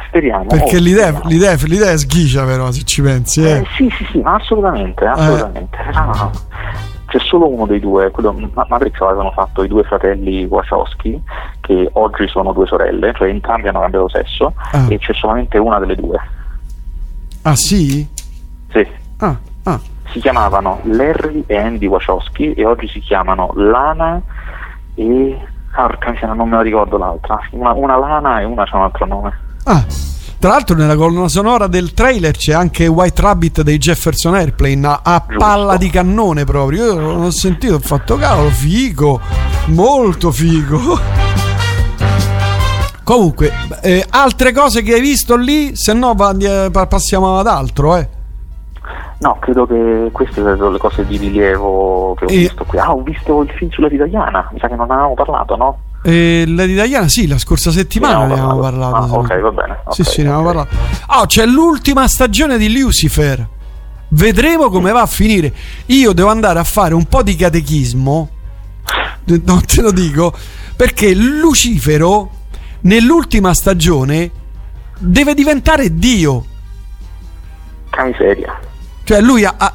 Speriamo. 0.08 0.46
Perché 0.46 0.76
oh, 0.76 0.80
l'idea, 0.80 1.08
speriamo. 1.08 1.28
L'idea, 1.28 1.54
l'idea, 1.66 1.90
è 1.90 1.98
sghicia 1.98 2.44
però, 2.46 2.70
se 2.70 2.84
ci 2.84 3.02
pensi. 3.02 3.44
Eh. 3.44 3.50
Eh, 3.50 3.66
sì, 3.76 3.92
sì, 3.98 4.06
sì, 4.12 4.22
assolutamente, 4.24 5.04
assolutamente. 5.04 5.76
Eh. 5.76 5.92
No, 5.92 6.30
c'è 7.14 7.20
solo 7.20 7.48
uno 7.48 7.64
dei 7.64 7.78
due, 7.78 8.10
quello, 8.10 8.34
Matrix 8.66 9.00
avevano 9.00 9.30
fatto 9.30 9.62
i 9.62 9.68
due 9.68 9.84
fratelli 9.84 10.44
Wachowski, 10.46 11.22
che 11.60 11.88
oggi 11.92 12.26
sono 12.26 12.52
due 12.52 12.66
sorelle, 12.66 13.12
cioè 13.14 13.28
entrambi 13.28 13.68
hanno 13.68 13.82
cambiato 13.82 14.08
sesso, 14.08 14.52
ah. 14.72 14.86
e 14.88 14.98
c'è 14.98 15.14
solamente 15.14 15.56
una 15.58 15.78
delle 15.78 15.94
due. 15.94 16.18
Ah 17.42 17.54
sì? 17.54 18.04
Sì. 18.72 18.84
Ah, 19.18 19.36
ah. 19.62 19.80
Si 20.10 20.18
chiamavano 20.18 20.80
Larry 20.86 21.44
e 21.46 21.56
Andy 21.56 21.86
Wachowski 21.86 22.52
e 22.54 22.64
oggi 22.64 22.88
si 22.88 22.98
chiamano 22.98 23.52
Lana 23.54 24.20
e... 24.96 25.38
Porca 25.72 26.10
miseria, 26.10 26.34
non 26.34 26.48
me 26.48 26.56
la 26.56 26.62
ricordo 26.62 26.96
l'altra. 26.98 27.38
Una, 27.50 27.72
una 27.72 27.96
Lana 27.96 28.40
e 28.40 28.44
una 28.44 28.64
c'è 28.64 28.76
un 28.76 28.82
altro 28.82 29.06
nome. 29.06 29.38
Ah. 29.64 29.84
Tra 30.44 30.52
l'altro 30.52 30.76
nella 30.76 30.94
colonna 30.94 31.28
sonora 31.28 31.68
del 31.68 31.94
trailer 31.94 32.36
c'è 32.36 32.52
anche 32.52 32.86
White 32.86 33.22
Rabbit 33.22 33.62
dei 33.62 33.78
Jefferson 33.78 34.34
Airplane 34.34 34.86
a, 34.86 35.00
a 35.02 35.24
palla 35.38 35.78
di 35.78 35.88
cannone 35.88 36.44
proprio. 36.44 36.84
Io 36.84 37.00
non 37.00 37.22
ho 37.22 37.30
sentito, 37.30 37.76
ho 37.76 37.78
fatto 37.78 38.18
cavolo, 38.18 38.50
figo, 38.50 39.20
molto 39.68 40.30
figo. 40.30 40.98
Comunque, 43.02 43.52
eh, 43.80 44.04
altre 44.10 44.52
cose 44.52 44.82
che 44.82 44.92
hai 44.92 45.00
visto 45.00 45.34
lì, 45.34 45.74
se 45.76 45.94
no 45.94 46.14
eh, 46.38 46.70
passiamo 46.70 47.38
ad 47.38 47.46
altro, 47.46 47.96
eh. 47.96 48.08
No, 49.20 49.38
credo 49.40 49.66
che 49.66 50.10
queste 50.12 50.42
sono 50.42 50.68
le 50.68 50.78
cose 50.78 51.06
di 51.06 51.16
rilievo 51.16 52.14
che 52.18 52.26
ho 52.26 52.28
e... 52.28 52.36
visto 52.36 52.64
qui. 52.64 52.78
Ah, 52.78 52.92
ho 52.92 53.00
visto 53.00 53.40
il 53.40 53.48
film 53.48 53.70
sulla 53.70 53.88
vita 53.88 54.04
italiana, 54.04 54.46
mi 54.52 54.58
sa 54.58 54.68
che 54.68 54.76
non 54.76 54.90
avevamo 54.90 55.14
parlato, 55.14 55.56
no? 55.56 55.78
Eh, 56.06 56.44
Lady 56.46 56.74
Diana, 56.74 57.08
sì, 57.08 57.26
la 57.26 57.38
scorsa 57.38 57.70
settimana 57.70 58.26
ne 58.26 58.32
abbiamo 58.34 58.58
parlato. 58.58 58.96
Ah, 58.96 59.18
ok, 59.18 59.40
va 59.40 59.50
bene. 59.50 59.80
Okay, 59.84 59.94
sì, 59.94 60.04
sì, 60.04 60.22
ne 60.22 60.28
abbiamo 60.28 60.44
parlato. 60.44 60.76
Oh, 61.06 61.26
c'è 61.26 61.46
l'ultima 61.46 62.06
stagione 62.06 62.58
di 62.58 62.78
Lucifer. 62.78 63.48
vedremo 64.14 64.70
come 64.70 64.92
va 64.92 65.02
a 65.02 65.06
finire. 65.06 65.52
Io 65.86 66.12
devo 66.12 66.28
andare 66.28 66.58
a 66.58 66.64
fare 66.64 66.94
un 66.94 67.04
po' 67.04 67.22
di 67.22 67.36
catechismo, 67.36 68.28
non 69.24 69.64
te 69.64 69.80
lo 69.80 69.90
dico, 69.90 70.34
perché 70.76 71.14
Lucifero 71.14 72.30
nell'ultima 72.82 73.54
stagione 73.54 74.30
deve 74.98 75.34
diventare 75.34 75.94
Dio. 75.94 76.44
Che 77.90 78.02
miseria. 78.02 78.58
Cioè 79.04 79.20
lui 79.20 79.44
ha, 79.44 79.54
ha 79.56 79.74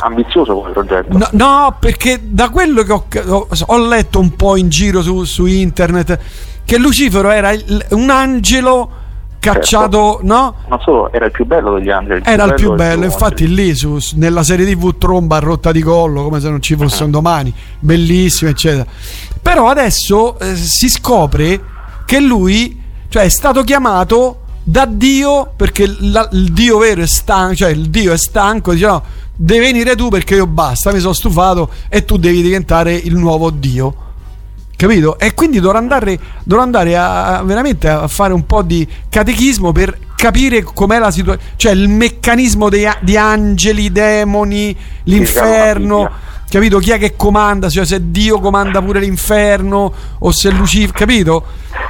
ambizioso 0.00 0.54
come 0.54 0.70
progetto. 0.70 1.16
No, 1.16 1.28
no, 1.32 1.76
perché 1.78 2.20
da 2.22 2.48
quello 2.50 2.82
che 2.82 2.92
ho, 2.92 3.06
ho, 3.26 3.48
ho, 3.66 3.86
letto 3.86 4.20
un 4.20 4.34
po' 4.36 4.56
in 4.56 4.68
giro 4.68 5.02
su, 5.02 5.24
su 5.24 5.46
internet, 5.46 6.18
che 6.64 6.78
Lucifero 6.78 7.30
era 7.30 7.50
il, 7.50 7.86
un 7.90 8.10
angelo 8.10 9.00
cacciato, 9.38 10.12
certo. 10.12 10.26
no? 10.26 10.54
Non 10.68 10.80
solo, 10.80 11.12
era 11.12 11.26
il 11.26 11.32
più 11.32 11.44
bello 11.44 11.74
degli 11.74 11.90
angeli. 11.90 12.20
Il 12.20 12.28
era 12.28 12.44
il 12.44 12.54
più 12.54 12.74
bello, 12.74 13.04
infatti 13.04 13.44
angeli. 13.44 13.64
lì 13.66 13.74
su, 13.74 13.98
nella 14.14 14.44
serie 14.44 14.64
TV 14.66 14.96
tromba 14.96 15.36
a 15.36 15.40
rotta 15.40 15.72
di 15.72 15.82
collo, 15.82 16.22
come 16.22 16.38
se 16.38 16.48
non 16.48 16.62
ci 16.62 16.76
fosse 16.76 17.02
un 17.02 17.10
domani, 17.10 17.52
bellissimo, 17.80 18.50
eccetera. 18.50 18.86
Però 19.42 19.68
adesso 19.68 20.38
eh, 20.38 20.54
si 20.54 20.88
scopre 20.88 21.60
che 22.06 22.20
lui, 22.20 22.80
cioè 23.08 23.24
è 23.24 23.30
stato 23.30 23.62
chiamato 23.64 24.41
da 24.62 24.86
Dio 24.86 25.52
perché 25.56 25.92
la, 26.00 26.28
il 26.32 26.52
Dio 26.52 26.78
vero 26.78 27.02
è 27.02 27.06
stanco, 27.06 27.54
cioè 27.56 27.70
il 27.70 27.90
Dio 27.90 28.12
è 28.12 28.16
stanco, 28.16 28.72
dice 28.72 28.86
no, 28.86 29.02
devi 29.34 29.60
venire 29.60 29.96
tu 29.96 30.08
perché 30.08 30.36
io 30.36 30.46
basta, 30.46 30.92
mi 30.92 31.00
sono 31.00 31.12
stufato 31.12 31.70
e 31.88 32.04
tu 32.04 32.16
devi 32.16 32.42
diventare 32.42 32.94
il 32.94 33.16
nuovo 33.16 33.50
Dio. 33.50 33.94
Capito? 34.76 35.18
E 35.18 35.34
quindi 35.34 35.60
dovrò 35.60 35.78
andare, 35.78 36.18
dovrò 36.42 36.64
andare 36.64 36.96
a, 36.96 37.42
veramente 37.44 37.88
a 37.88 38.08
fare 38.08 38.32
un 38.32 38.46
po' 38.46 38.62
di 38.62 38.86
catechismo 39.08 39.70
per 39.70 39.96
capire 40.16 40.62
com'è 40.62 40.98
la 40.98 41.10
situazione, 41.10 41.54
cioè 41.56 41.72
il 41.72 41.88
meccanismo 41.88 42.68
dei, 42.68 42.88
di 43.00 43.16
angeli, 43.16 43.92
demoni, 43.92 44.76
l'inferno 45.04 46.10
capito? 46.52 46.78
Chi 46.80 46.90
è 46.90 46.98
che 46.98 47.16
comanda? 47.16 47.70
Cioè, 47.70 47.86
se 47.86 48.10
Dio 48.10 48.38
comanda 48.38 48.82
pure 48.82 49.00
l'inferno 49.00 49.90
o 50.18 50.30
se 50.30 50.50
Lucifero, 50.50 50.92
capito? 50.92 51.44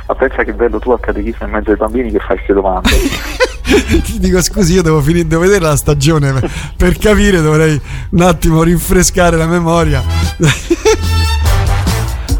Ma 0.07 0.15
pensa 0.15 0.45
che 0.45 0.53
bello 0.53 0.79
tu 0.79 0.93
a 0.93 1.01
catechismo 1.01 1.47
in 1.47 1.53
mezzo 1.53 1.71
ai 1.71 1.77
bambini 1.77 2.13
che 2.13 2.21
fai 2.21 2.37
queste 2.37 2.53
domande. 2.53 2.91
Ti 3.63 4.21
dico 4.21 4.41
scusi, 4.41 4.75
io 4.75 4.83
devo, 4.83 5.01
finire, 5.01 5.27
devo 5.27 5.43
vedere 5.43 5.65
la 5.65 5.75
stagione 5.77 6.33
per, 6.33 6.49
per 6.77 6.97
capire, 6.97 7.41
dovrei 7.41 7.81
un 8.11 8.21
attimo 8.21 8.63
rinfrescare 8.63 9.37
la 9.37 9.47
memoria. 9.47 10.01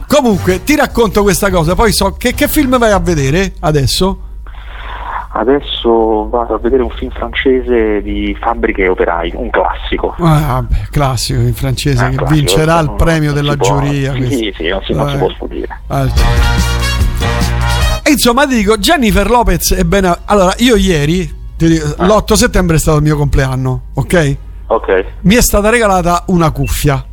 Comunque, 0.07 0.63
ti 0.63 0.77
racconto 0.77 1.23
questa 1.23 1.51
cosa, 1.51 1.75
poi 1.75 1.91
so 1.91 2.13
che, 2.19 2.35
che 2.35 2.47
film 2.47 2.79
vai 2.79 2.93
a 2.93 2.99
vedere 2.99 3.55
adesso? 3.61 4.21
Adesso 5.33 6.22
vado 6.33 6.55
a 6.55 6.59
vedere 6.59 6.83
un 6.83 6.89
film 6.91 7.11
francese 7.11 8.01
di 8.01 8.35
fabbriche 8.41 8.85
e 8.85 8.89
operai, 8.89 9.33
un 9.35 9.51
classico. 9.51 10.15
Ah, 10.19 10.63
vabbè, 10.63 10.87
classico 10.91 11.41
in 11.41 11.53
francese, 11.53 12.09
che 12.09 12.17
classico, 12.17 12.35
vincerà 12.35 12.79
il 12.81 12.93
premio 12.93 13.33
della 13.33 13.57
giuria. 13.57 14.13
Può, 14.13 14.25
sì, 14.27 14.53
sì, 14.57 14.69
non 14.69 14.83
si, 14.83 14.93
non 14.95 15.11
si 15.11 15.17
può 15.19 15.29
sfuggire. 15.29 15.81
E 18.03 18.11
insomma, 18.11 18.47
ti 18.47 18.55
dico, 18.55 18.79
Jennifer 18.79 19.29
Lopez 19.29 19.75
è 19.75 19.85
bene. 19.85 20.17
Allora, 20.25 20.55
io 20.59 20.75
ieri, 20.77 21.31
dico, 21.55 21.95
ah. 21.99 22.07
l'8 22.07 22.33
settembre 22.33 22.77
è 22.77 22.79
stato 22.79 22.97
il 22.97 23.03
mio 23.03 23.17
compleanno, 23.17 23.83
ok? 23.95 24.37
Ok. 24.69 25.05
Mi 25.21 25.35
è 25.35 25.43
stata 25.43 25.69
regalata 25.69 26.25
una 26.29 26.51
cuffia. 26.51 27.05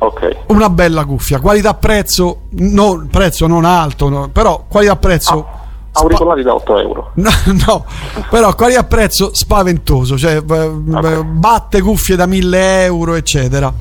Ok. 0.00 0.36
Una 0.48 0.68
bella 0.70 1.04
cuffia, 1.04 1.38
qualità-prezzo, 1.38 2.42
no, 2.50 3.06
prezzo 3.10 3.46
non 3.46 3.64
alto, 3.64 4.08
no, 4.08 4.28
però 4.28 4.64
qualità-prezzo. 4.68 5.46
Ah 5.52 5.57
auricolari 6.02 6.42
da 6.42 6.54
8 6.54 6.78
euro. 6.78 7.12
No, 7.18 7.30
no, 7.66 7.84
però 8.30 8.54
quali 8.54 8.74
a 8.74 8.84
prezzo 8.84 9.30
spaventoso, 9.34 10.16
cioè 10.16 10.36
okay. 10.38 11.24
batte 11.24 11.80
cuffie 11.80 12.16
da 12.16 12.26
1000 12.26 12.84
euro, 12.84 13.14
eccetera. 13.14 13.72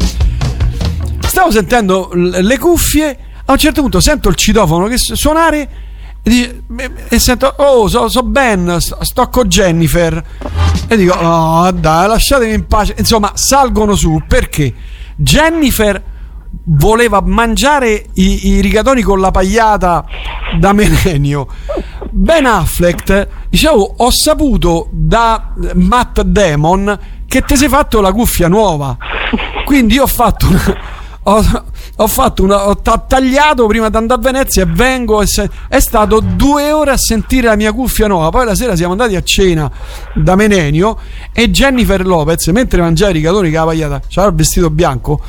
Stavo 1.20 1.52
sentendo 1.52 2.10
le 2.14 2.58
cuffie, 2.58 3.18
a 3.46 3.52
un 3.52 3.58
certo 3.58 3.82
punto 3.82 4.00
sento 4.00 4.30
il 4.30 4.36
citofono 4.36 4.88
che 4.88 4.98
suonare 4.98 5.70
e, 6.24 6.62
e 7.08 7.20
sento, 7.20 7.54
oh, 7.58 7.88
so, 7.88 8.10
so 8.10 8.24
Ben, 8.24 8.78
sto 8.80 9.30
con 9.30 9.48
Jennifer. 9.48 10.24
E 10.88 10.98
dico, 10.98 11.14
oh, 11.14 11.72
dai, 11.72 12.08
lasciatemi 12.08 12.54
in 12.54 12.68
pace. 12.68 12.96
Insomma, 12.98 13.32
salgono 13.36 13.96
su 13.96 14.22
perché 14.28 14.74
Jennifer 15.16 16.04
voleva 16.70 17.22
mangiare 17.24 18.08
i, 18.14 18.48
i 18.48 18.62
rigatoni 18.62 19.02
con 19.02 19.20
la 19.20 19.32
pagliata 19.32 20.06
da 20.60 20.74
Menenio. 20.74 21.48
Ben 22.10 22.46
Affleck, 22.46 23.28
dicevo, 23.50 23.96
ho 23.98 24.10
saputo 24.12 24.88
da 24.92 25.54
Matt 25.74 26.22
Damon 26.22 27.00
che 27.28 27.42
ti 27.42 27.56
sei 27.56 27.70
fatto 27.70 28.02
la 28.02 28.12
cuffia 28.12 28.48
nuova. 28.48 28.98
Quindi 29.66 30.00
ho 30.00 30.08
fatto 30.08 30.48
una, 30.48 30.78
ho, 31.24 31.64
ho, 31.98 32.08
fatto 32.08 32.44
una, 32.44 32.70
ho 32.70 32.82
tagliato 32.82 33.66
prima 33.68 33.90
di 33.90 33.98
andare 33.98 34.20
a 34.20 34.24
Venezia 34.24 34.64
e 34.64 34.66
vengo. 34.66 35.26
Se, 35.26 35.50
è 35.68 35.80
stato 35.80 36.20
due 36.20 36.72
ore 36.72 36.92
a 36.92 36.98
sentire 36.98 37.48
la 37.48 37.56
mia 37.56 37.74
cuffia 37.74 38.08
nuova. 38.08 38.30
Poi 38.30 38.46
la 38.46 38.56
sera 38.56 38.76
siamo 38.76 38.94
andati 38.94 39.16
a 39.16 39.22
cena 39.22 39.70
da 40.14 40.36
Menenio 40.36 40.98
e 41.34 41.52
Jennifer 41.52 42.06
Lopez, 42.06 42.48
mentre 42.48 42.82
mangiava 42.82 43.12
i 43.12 43.16
rigatoni 43.16 43.52
con 43.52 43.60
la 43.60 43.66
pagliata, 43.66 44.02
c'era 44.08 44.28
il 44.28 44.34
vestito 44.34 44.70
bianco 44.70 45.22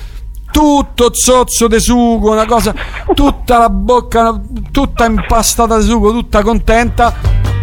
tutto 0.51 1.11
zozzo 1.13 1.69
di 1.69 1.81
sugo, 1.81 2.33
una 2.33 2.47
cosa, 2.47 2.75
tutta 3.15 3.59
la 3.59 3.71
bocca, 3.71 4.41
tutta 4.71 5.07
impastata 5.07 5.79
di 5.79 5.85
sugo, 5.85 6.11
tutta 6.13 6.43
contenta. 6.43 7.15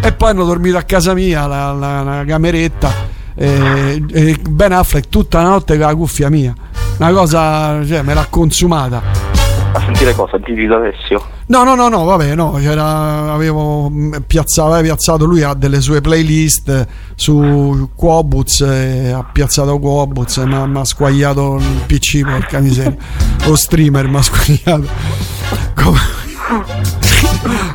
E 0.02 0.12
poi 0.12 0.30
hanno 0.30 0.44
dormito 0.44 0.76
a 0.76 0.82
casa 0.82 1.14
mia, 1.14 1.46
la, 1.46 1.72
la, 1.72 2.02
la 2.02 2.24
cameretta. 2.24 3.14
E, 3.34 4.02
e 4.12 4.36
Ben 4.48 4.72
Affleck 4.72 5.08
tutta 5.08 5.42
la 5.42 5.48
notte 5.48 5.76
con 5.76 5.86
la 5.86 5.94
cuffia 5.94 6.30
mia. 6.30 6.54
Una 6.98 7.12
cosa, 7.12 7.84
cioè, 7.84 8.02
me 8.02 8.14
l'ha 8.14 8.26
consumata 8.30 9.26
a 9.76 9.80
sentire 9.80 10.14
cosa? 10.14 10.40
Gigi 10.40 10.66
D'Alessio? 10.66 11.35
No, 11.48 11.62
no, 11.62 11.76
no, 11.76 11.88
no, 11.88 12.02
vabbè, 12.02 12.34
no, 12.34 12.58
c'era, 12.60 13.32
avevo 13.32 13.92
piazzato, 14.26 14.72
aveva 14.72 14.94
piazzato, 14.94 15.24
lui 15.26 15.42
ha 15.42 15.54
delle 15.54 15.80
sue 15.80 16.00
playlist 16.00 16.86
su 17.14 17.90
Quobuz, 17.94 18.62
ha 18.62 19.22
piazzato 19.32 19.78
Quobuz, 19.78 20.38
mi 20.38 20.78
ha 20.78 20.84
squagliato 20.84 21.58
il 21.58 21.82
PC, 21.86 22.24
porca 22.24 22.58
miseria, 22.58 22.96
lo 23.44 23.54
streamer 23.54 24.08
mi 24.08 24.16
ha 24.16 24.22
squagliato. 24.22 24.88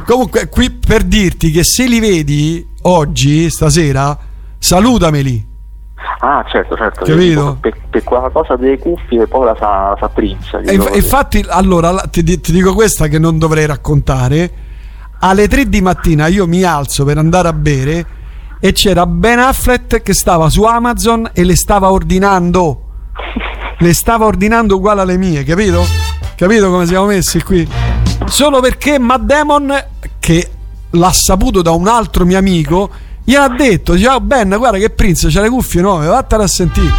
Comunque, 0.05 0.49
qui 0.49 0.69
per 0.69 1.03
dirti 1.03 1.49
che 1.51 1.63
se 1.63 1.88
li 1.88 2.01
vedi 2.01 2.67
oggi, 2.81 3.49
stasera, 3.49 4.17
salutameli 4.60 5.50
Ah, 6.23 6.45
certo, 6.47 6.75
certo. 6.77 7.03
Capito? 7.03 7.57
Per, 7.60 7.75
per, 7.89 8.03
quella 8.03 8.29
cosa 8.29 8.55
delle 8.55 8.77
cuffie, 8.77 9.25
poi 9.25 9.45
la 9.45 9.55
sa, 9.57 9.95
sa 9.99 10.07
Prince. 10.07 10.62
E, 10.63 10.75
infatti, 10.75 11.43
allora 11.47 11.95
ti, 12.12 12.23
ti 12.23 12.51
dico 12.51 12.75
questa 12.75 13.07
che 13.07 13.17
non 13.17 13.39
dovrei 13.39 13.65
raccontare. 13.65 14.51
Alle 15.19 15.47
3 15.47 15.67
di 15.67 15.81
mattina 15.81 16.27
io 16.27 16.45
mi 16.45 16.63
alzo 16.63 17.05
per 17.05 17.17
andare 17.17 17.47
a 17.47 17.53
bere 17.53 18.05
e 18.60 18.71
c'era 18.71 19.07
Ben 19.07 19.39
Affleck 19.39 20.03
che 20.03 20.13
stava 20.13 20.49
su 20.49 20.63
Amazon 20.63 21.27
e 21.34 21.43
le 21.43 21.55
stava 21.55 21.91
ordinando. 21.91 22.84
le 23.79 23.93
stava 23.93 24.25
ordinando 24.25 24.75
uguale 24.75 25.01
alle 25.01 25.17
mie, 25.17 25.43
capito? 25.43 25.84
Capito 26.36 26.69
come 26.69 26.86
siamo 26.86 27.07
messi 27.07 27.41
qui? 27.41 27.67
Solo 28.25 28.60
perché 28.60 28.99
Matt 28.99 29.21
Damon, 29.21 29.73
che 30.19 30.49
l'ha 30.91 31.12
saputo 31.12 31.63
da 31.63 31.71
un 31.71 31.88
altro 31.88 32.25
mio 32.25 32.38
amico, 32.38 32.89
gli 33.31 33.35
ha 33.35 33.47
detto, 33.47 33.97
ciao 33.97 34.19
Ben, 34.19 34.53
guarda 34.57 34.77
che 34.77 34.89
Prince 34.89 35.29
c'ha 35.29 35.39
le 35.39 35.47
cuffie 35.47 35.79
nuove, 35.79 36.05
vattene 36.05 36.43
a 36.43 36.47
sentire. 36.47 36.91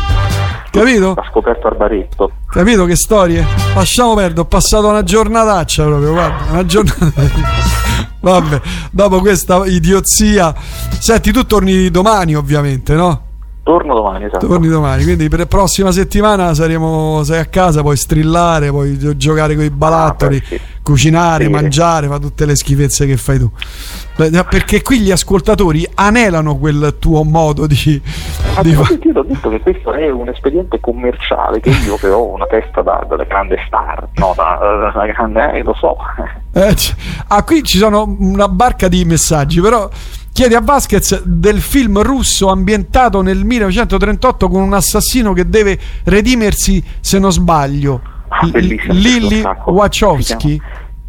Capito? 0.70 1.10
Ha 1.10 1.28
scoperto 1.28 1.66
al 1.66 1.76
baretto. 1.76 2.30
Capito 2.48 2.86
che 2.86 2.96
storie? 2.96 3.46
Lasciamo 3.74 4.14
perdere, 4.14 4.40
ho 4.40 4.46
passato 4.46 4.88
una 4.88 5.02
giornataccia 5.02 5.84
proprio, 5.84 6.12
guarda, 6.12 6.50
una 6.52 6.64
giornata. 6.64 7.20
Vabbè, 8.20 8.60
dopo 8.90 9.20
questa 9.20 9.66
idiozia. 9.66 10.54
Senti, 10.56 11.32
tu 11.32 11.44
torni 11.44 11.90
domani 11.90 12.34
ovviamente, 12.34 12.94
no? 12.94 13.24
Torno 13.62 13.94
domani, 13.94 14.24
esatto. 14.24 14.46
Torni 14.46 14.68
domani, 14.68 15.04
quindi 15.04 15.28
per 15.28 15.40
la 15.40 15.46
prossima 15.46 15.92
settimana 15.92 16.54
saremo, 16.54 17.22
sei 17.24 17.40
a 17.40 17.44
casa, 17.44 17.82
puoi 17.82 17.98
strillare, 17.98 18.70
puoi 18.70 18.96
giocare 19.18 19.54
con 19.54 19.64
i 19.64 19.70
balattoli, 19.70 20.42
ah. 20.42 20.56
Cucinare, 20.82 21.44
sì. 21.44 21.50
mangiare, 21.50 22.08
fa 22.08 22.18
tutte 22.18 22.44
le 22.44 22.56
schifezze 22.56 23.06
che 23.06 23.16
fai 23.16 23.38
tu. 23.38 23.50
Perché 24.14 24.82
qui 24.82 25.00
gli 25.00 25.10
ascoltatori 25.10 25.88
anelano 25.94 26.56
quel 26.56 26.96
tuo 26.98 27.22
modo 27.22 27.66
di... 27.66 28.00
Ma 28.54 28.62
di. 28.62 28.70
Io 28.70 28.80
ho 28.80 29.22
detto 29.22 29.48
che 29.48 29.60
questo 29.60 29.92
è 29.92 30.10
un 30.10 30.28
espediente 30.28 30.80
commerciale, 30.80 31.60
che 31.60 31.70
io 31.70 31.96
che 31.96 32.08
ho 32.08 32.32
una 32.32 32.46
testa 32.46 32.82
da, 32.82 33.04
da 33.08 33.24
grande 33.24 33.58
star, 33.66 34.08
no, 34.14 34.32
da, 34.36 34.90
da 34.94 35.06
grande, 35.06 35.52
eh, 35.52 35.62
lo 35.62 35.74
so. 35.74 35.96
Eh, 36.52 36.74
ah, 37.28 37.42
qui 37.44 37.62
ci 37.62 37.78
sono 37.78 38.14
una 38.18 38.48
barca 38.48 38.88
di 38.88 39.04
messaggi, 39.04 39.60
però 39.60 39.88
chiede 40.32 40.54
a 40.54 40.60
Vasquez 40.60 41.22
del 41.22 41.60
film 41.60 42.02
russo 42.02 42.48
ambientato 42.48 43.22
nel 43.22 43.44
1938 43.44 44.48
con 44.48 44.60
un 44.60 44.74
assassino 44.74 45.32
che 45.32 45.48
deve 45.48 45.78
redimersi 46.04 46.82
se 47.00 47.18
non 47.18 47.32
sbaglio 47.32 48.11
ah, 48.42 48.92
Lily 48.92 49.44
Wachowski 49.66 50.60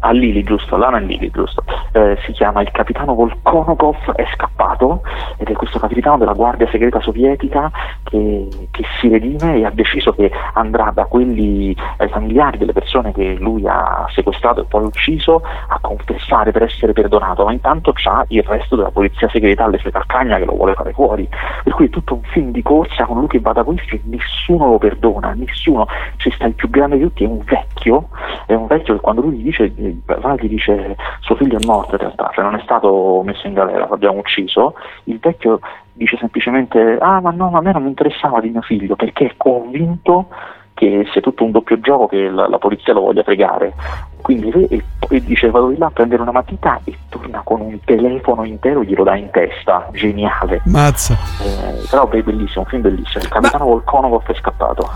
a 0.04 0.12
Lili, 0.12 0.42
giusto, 0.42 0.76
Lana 0.76 1.00
Lili, 1.00 1.30
giusto. 1.30 1.64
Eh, 1.96 2.18
si 2.26 2.32
chiama 2.32 2.60
Il 2.60 2.72
capitano 2.72 3.14
Volkonokov 3.14 4.14
è 4.16 4.26
scappato 4.34 5.02
ed 5.36 5.48
è 5.48 5.52
questo 5.52 5.78
capitano 5.78 6.18
della 6.18 6.32
guardia 6.32 6.68
segreta 6.68 7.00
sovietica 7.00 7.70
che, 8.02 8.48
che 8.72 8.82
si 8.98 9.08
redime 9.08 9.58
e 9.58 9.64
ha 9.64 9.70
deciso 9.70 10.12
che 10.12 10.28
andrà 10.54 10.90
da 10.92 11.04
quelli 11.04 11.72
ai 11.98 12.08
familiari 12.08 12.58
delle 12.58 12.72
persone 12.72 13.12
che 13.12 13.36
lui 13.38 13.64
ha 13.68 14.06
sequestrato 14.12 14.62
e 14.62 14.64
poi 14.64 14.86
ucciso 14.86 15.40
a 15.68 15.78
confessare 15.80 16.50
per 16.50 16.64
essere 16.64 16.92
perdonato, 16.92 17.44
ma 17.44 17.52
intanto 17.52 17.92
c'ha 17.94 18.24
il 18.26 18.42
resto 18.42 18.74
della 18.74 18.90
polizia 18.90 19.28
segreta 19.28 19.62
alle 19.62 19.78
sue 19.78 19.92
calcagna 19.92 20.38
che 20.38 20.46
lo 20.46 20.56
vuole 20.56 20.74
fare 20.74 20.92
fuori. 20.92 21.28
Per 21.62 21.72
cui 21.74 21.86
è 21.86 21.90
tutto 21.90 22.14
un 22.14 22.22
film 22.24 22.50
di 22.50 22.62
corsa 22.62 23.04
con 23.04 23.18
lui 23.18 23.28
che 23.28 23.38
va 23.38 23.52
da 23.52 23.62
questi 23.62 23.94
e 23.94 24.00
nessuno 24.06 24.66
lo 24.66 24.78
perdona, 24.78 25.32
nessuno. 25.34 25.86
Ci 26.16 26.32
sta 26.32 26.46
il 26.46 26.54
più 26.54 26.68
grande 26.70 26.96
di 26.96 27.04
tutti, 27.04 27.22
è 27.22 27.28
un 27.28 27.42
vecchio, 27.44 28.08
è 28.46 28.54
un 28.54 28.66
vecchio 28.66 28.94
che 28.94 29.00
quando 29.00 29.20
lui 29.20 29.36
gli 29.36 29.44
dice 29.44 29.72
va 30.04 30.34
gli 30.34 30.48
dice 30.48 30.96
suo 31.20 31.36
figlio 31.36 31.58
è 31.58 31.64
morto 31.64 31.83
in 31.92 31.98
realtà, 31.98 32.30
cioè 32.34 32.44
non 32.44 32.54
è 32.54 32.60
stato 32.62 33.22
messo 33.24 33.46
in 33.46 33.54
galera, 33.54 33.86
l'abbiamo 33.88 34.18
ucciso, 34.18 34.74
il 35.04 35.18
vecchio 35.18 35.60
dice 35.92 36.16
semplicemente 36.16 36.98
ah 37.00 37.20
ma 37.20 37.30
no, 37.30 37.50
ma 37.50 37.58
a 37.58 37.62
me 37.62 37.72
non 37.72 37.86
interessava 37.86 38.40
di 38.40 38.50
mio 38.50 38.62
figlio 38.62 38.96
perché 38.96 39.26
è 39.26 39.34
convinto 39.36 40.28
che 40.74 41.06
sia 41.12 41.20
tutto 41.20 41.44
un 41.44 41.52
doppio 41.52 41.78
gioco 41.78 42.08
che 42.08 42.28
la, 42.28 42.48
la 42.48 42.58
polizia 42.58 42.92
lo 42.92 43.02
voglia 43.02 43.22
fregare. 43.22 43.72
Quindi 44.20 44.50
e, 44.50 44.82
e 45.08 45.22
dice 45.22 45.50
vado 45.50 45.68
di 45.68 45.78
là 45.78 45.86
a 45.86 45.90
prendere 45.90 46.22
una 46.22 46.32
matita 46.32 46.80
e 46.82 46.96
torna 47.08 47.42
con 47.44 47.60
un 47.60 47.78
telefono 47.84 48.42
intero 48.44 48.80
e 48.80 48.86
glielo 48.86 49.04
dà 49.04 49.16
in 49.16 49.30
testa. 49.30 49.88
Geniale. 49.92 50.62
Mazza. 50.64 51.16
Eh, 51.42 51.86
però 51.88 52.08
è 52.08 52.22
bellissimo, 52.22 52.62
un 52.62 52.66
film 52.66 52.82
bellissimo. 52.82 53.22
Il 53.22 53.30
capitano 53.30 53.64
Ma... 53.64 53.70
Volkonov 53.70 54.24
è 54.26 54.34
scappato. 54.34 54.90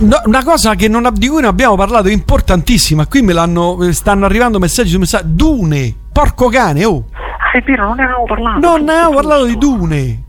No, 0.00 0.20
una 0.26 0.44
cosa 0.44 0.74
non, 0.88 1.08
di 1.14 1.28
cui 1.28 1.40
non 1.40 1.50
abbiamo 1.50 1.76
parlato 1.76 2.08
importantissima, 2.08 3.06
qui 3.06 3.22
me 3.22 3.32
l'hanno, 3.32 3.78
stanno 3.92 4.26
arrivando 4.26 4.58
messaggi 4.58 4.90
su 4.90 4.98
messaggi. 4.98 5.34
Dune, 5.34 5.94
porco 6.12 6.48
cane, 6.48 6.84
oh! 6.84 7.04
Ah, 7.14 7.56
è 7.56 7.60
vero, 7.62 7.84
non 7.84 7.96
ne 7.96 8.02
avevamo 8.04 8.24
parlato. 8.24 8.58
Non 8.60 8.84
ne 8.84 8.92
avevamo 8.92 9.14
parlato 9.14 9.44
di 9.46 9.58
Dune. 9.58 10.24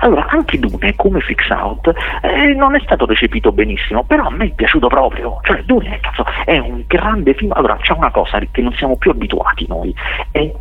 Allora, 0.00 0.26
anche 0.30 0.58
Dune, 0.58 0.96
come 0.96 1.20
Fix 1.20 1.48
Out, 1.50 1.92
eh, 2.22 2.54
non 2.54 2.74
è 2.74 2.80
stato 2.80 3.06
recepito 3.06 3.52
benissimo, 3.52 4.02
però 4.02 4.26
a 4.26 4.30
me 4.30 4.46
è 4.46 4.50
piaciuto 4.50 4.88
proprio. 4.88 5.38
Cioè, 5.42 5.62
Dune 5.62 6.00
cazzo, 6.00 6.24
è 6.44 6.58
un 6.58 6.82
grande 6.88 7.34
film. 7.34 7.52
Allora, 7.52 7.76
c'è 7.76 7.92
una 7.92 8.10
cosa 8.10 8.40
che 8.50 8.60
non 8.62 8.72
siamo 8.74 8.96
più 8.96 9.12
abituati 9.12 9.64
noi, 9.68 9.94
è 10.32 10.52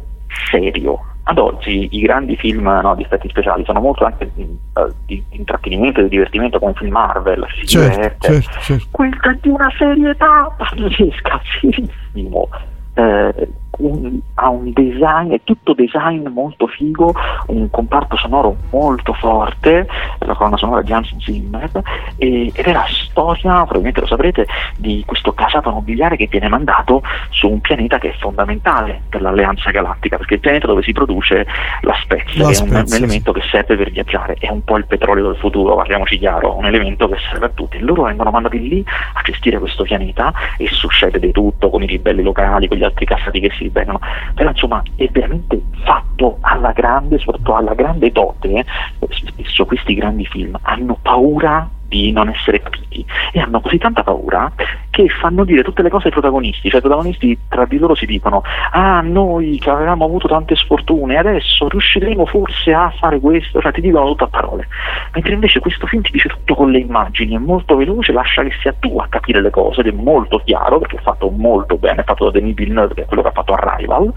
serio. 0.50 1.06
Ad 1.24 1.38
oggi 1.38 1.88
i 1.92 2.02
grandi 2.02 2.36
film 2.36 2.68
no, 2.82 2.96
di 2.96 3.04
effetti 3.04 3.30
speciali 3.30 3.64
sono 3.64 3.80
molto 3.80 4.06
anche 4.06 4.32
di, 4.34 4.42
uh, 4.42 4.92
di 5.06 5.24
intrattenimento 5.30 6.00
e 6.00 6.04
di 6.04 6.10
divertimento 6.10 6.58
come 6.58 6.74
film 6.74 6.92
Marvel, 6.92 7.46
si 7.60 7.68
certo, 7.68 7.90
diverte. 7.90 8.34
Certo, 8.34 8.60
certo. 8.60 8.88
Questa 8.90 9.30
è 9.30 9.38
di 9.40 9.50
una 9.50 9.72
serietà 9.78 10.52
pazzesca, 10.58 11.42
serissimo. 11.60 12.50
Eh, 12.96 13.48
un, 13.82 14.20
ha 14.36 14.50
un 14.50 14.72
design, 14.74 15.32
è 15.32 15.42
tutto 15.44 15.74
design 15.74 16.28
molto 16.28 16.68
figo, 16.68 17.14
un 17.48 17.70
comparto 17.70 18.16
sonoro 18.18 18.56
molto 18.72 19.14
forte, 19.14 19.88
la 20.20 20.34
colonna 20.36 20.58
sonora 20.58 20.82
di 20.82 20.94
Hans 20.94 21.16
Zimmer, 21.18 21.70
e, 22.18 22.52
ed 22.54 22.66
è 22.66 22.72
la 22.72 22.86
storia, 22.88 23.62
probabilmente 23.62 24.02
lo 24.02 24.08
saprete, 24.08 24.48
di 24.78 25.04
questo 25.06 25.34
casato 25.34 25.70
nobiliare 25.70 26.16
che 26.16 26.28
viene 26.28 26.48
mandato 26.48 27.02
su 27.30 27.48
un 27.48 27.62
pianeta 27.62 27.98
che 27.98 28.10
è 28.10 28.16
fondamentale 28.18 29.02
per 29.10 29.22
l'alleanza 29.22 29.72
galattica, 29.72 30.18
perché 30.18 30.34
è 30.34 30.36
il 30.36 30.42
pianeta 30.42 30.68
dove 30.68 30.84
si 30.84 30.92
produce 30.92 31.46
la 31.82 31.96
spezia, 32.02 32.44
la 32.44 32.50
che 32.50 32.56
spezia, 32.56 32.76
è 32.76 32.80
un, 32.80 32.86
un 32.88 32.94
elemento 32.96 33.32
che 33.32 33.42
serve 33.50 33.76
per 33.76 33.92
viaggiare, 33.92 34.36
è 34.40 34.50
un 34.50 34.64
po' 34.64 34.78
il 34.78 34.86
petrolio 34.86 35.28
del 35.28 35.38
futuro, 35.38 35.76
parliamoci 35.76 36.18
chiaro, 36.18 36.58
un 36.58 36.66
elemento 36.66 37.08
che 37.08 37.18
serve 37.30 37.46
a 37.46 37.50
tutti. 37.50 37.78
E 37.78 37.82
loro 37.82 38.04
vengono 38.04 38.32
mandati 38.32 38.60
lì 38.60 38.84
a 39.14 39.22
gestire 39.24 39.60
questo 39.60 39.84
pianeta 39.84 40.34
e 40.58 40.68
succede 40.68 41.20
di 41.20 41.32
tutto 41.32 41.70
con 41.70 41.84
i 41.84 41.86
ribelli 41.86 42.24
locali, 42.24 42.68
con 42.68 42.78
gli 42.78 42.84
altri 42.84 43.06
cassati 43.06 43.40
che 43.40 43.52
si 43.52 43.70
ribellano, 43.72 44.00
però 44.36 44.50
insomma 44.50 44.84
è 44.96 45.08
veramente 45.12 45.62
fatto 45.84 46.38
alla 46.42 46.72
grande, 46.72 47.18
soprattutto 47.18 47.56
alla 47.56 47.74
grande 47.74 48.12
dote, 48.12 48.50
eh. 48.50 48.66
spesso 49.10 49.66
questi 49.66 49.96
grandi 49.96 50.26
film 50.26 50.58
hanno 50.62 50.98
paura 51.02 51.68
di 51.92 52.14
non 52.14 52.30
essere 52.30 52.62
capiti. 52.62 53.06
E 53.34 53.40
hanno 53.42 53.60
così 53.60 53.78
tanta 53.78 54.02
paura 54.02 54.50
che 54.90 55.08
fanno 55.10 55.44
dire 55.44 55.62
tutte 55.64 55.82
le 55.82 55.90
cose 55.90 56.08
ai 56.08 56.12
protagonisti, 56.12 56.70
cioè 56.70 56.80
i 56.80 56.82
protagonisti 56.82 57.38
tra 57.50 57.66
di 57.66 57.78
loro 57.78 57.96
si 57.96 58.06
dicono 58.06 58.44
ah 58.72 59.02
noi 59.02 59.58
che 59.58 59.70
avevamo 59.70 60.06
avuto 60.06 60.28
tante 60.28 60.56
sfortune 60.56 61.18
adesso 61.18 61.68
riusciremo 61.68 62.26
forse 62.26 62.74
a 62.74 62.94
fare 62.98 63.20
questo, 63.20 63.62
cioè 63.62 63.72
ti 63.72 63.82
dicono 63.82 64.08
tutto 64.08 64.26
a 64.26 64.28
parole, 64.28 64.68
mentre 65.14 65.34
invece 65.34 65.60
questo 65.60 65.86
film 65.88 66.02
ti 66.02 66.12
dice 66.12 66.30
tutto 66.30 66.56
con 66.56 66.72
le 66.72 66.80
immagini, 66.80 67.36
è 67.36 67.40
molto 67.40 67.76
veloce, 67.76 68.12
lascia 68.12 68.44
che 68.44 68.52
sia 68.62 68.74
tu 68.80 68.98
a 69.00 69.08
capire 69.10 69.42
le 69.42 69.50
cose 69.50 69.82
ed 69.82 69.88
è 69.88 69.92
molto 69.92 70.42
chiaro 70.44 70.80
perché 70.80 70.98
è 70.98 71.02
fatto 71.02 71.30
molto 71.30 71.78
bene, 71.78 72.02
è 72.02 72.04
fatto 72.06 72.26
da 72.26 72.32
Denis 72.32 72.56
Villeneuve 72.56 72.94
che 72.94 73.02
è 73.04 73.06
quello 73.06 73.22
che 73.22 73.30
ha 73.30 73.34
fatto 73.34 73.54
Arrival 73.54 74.12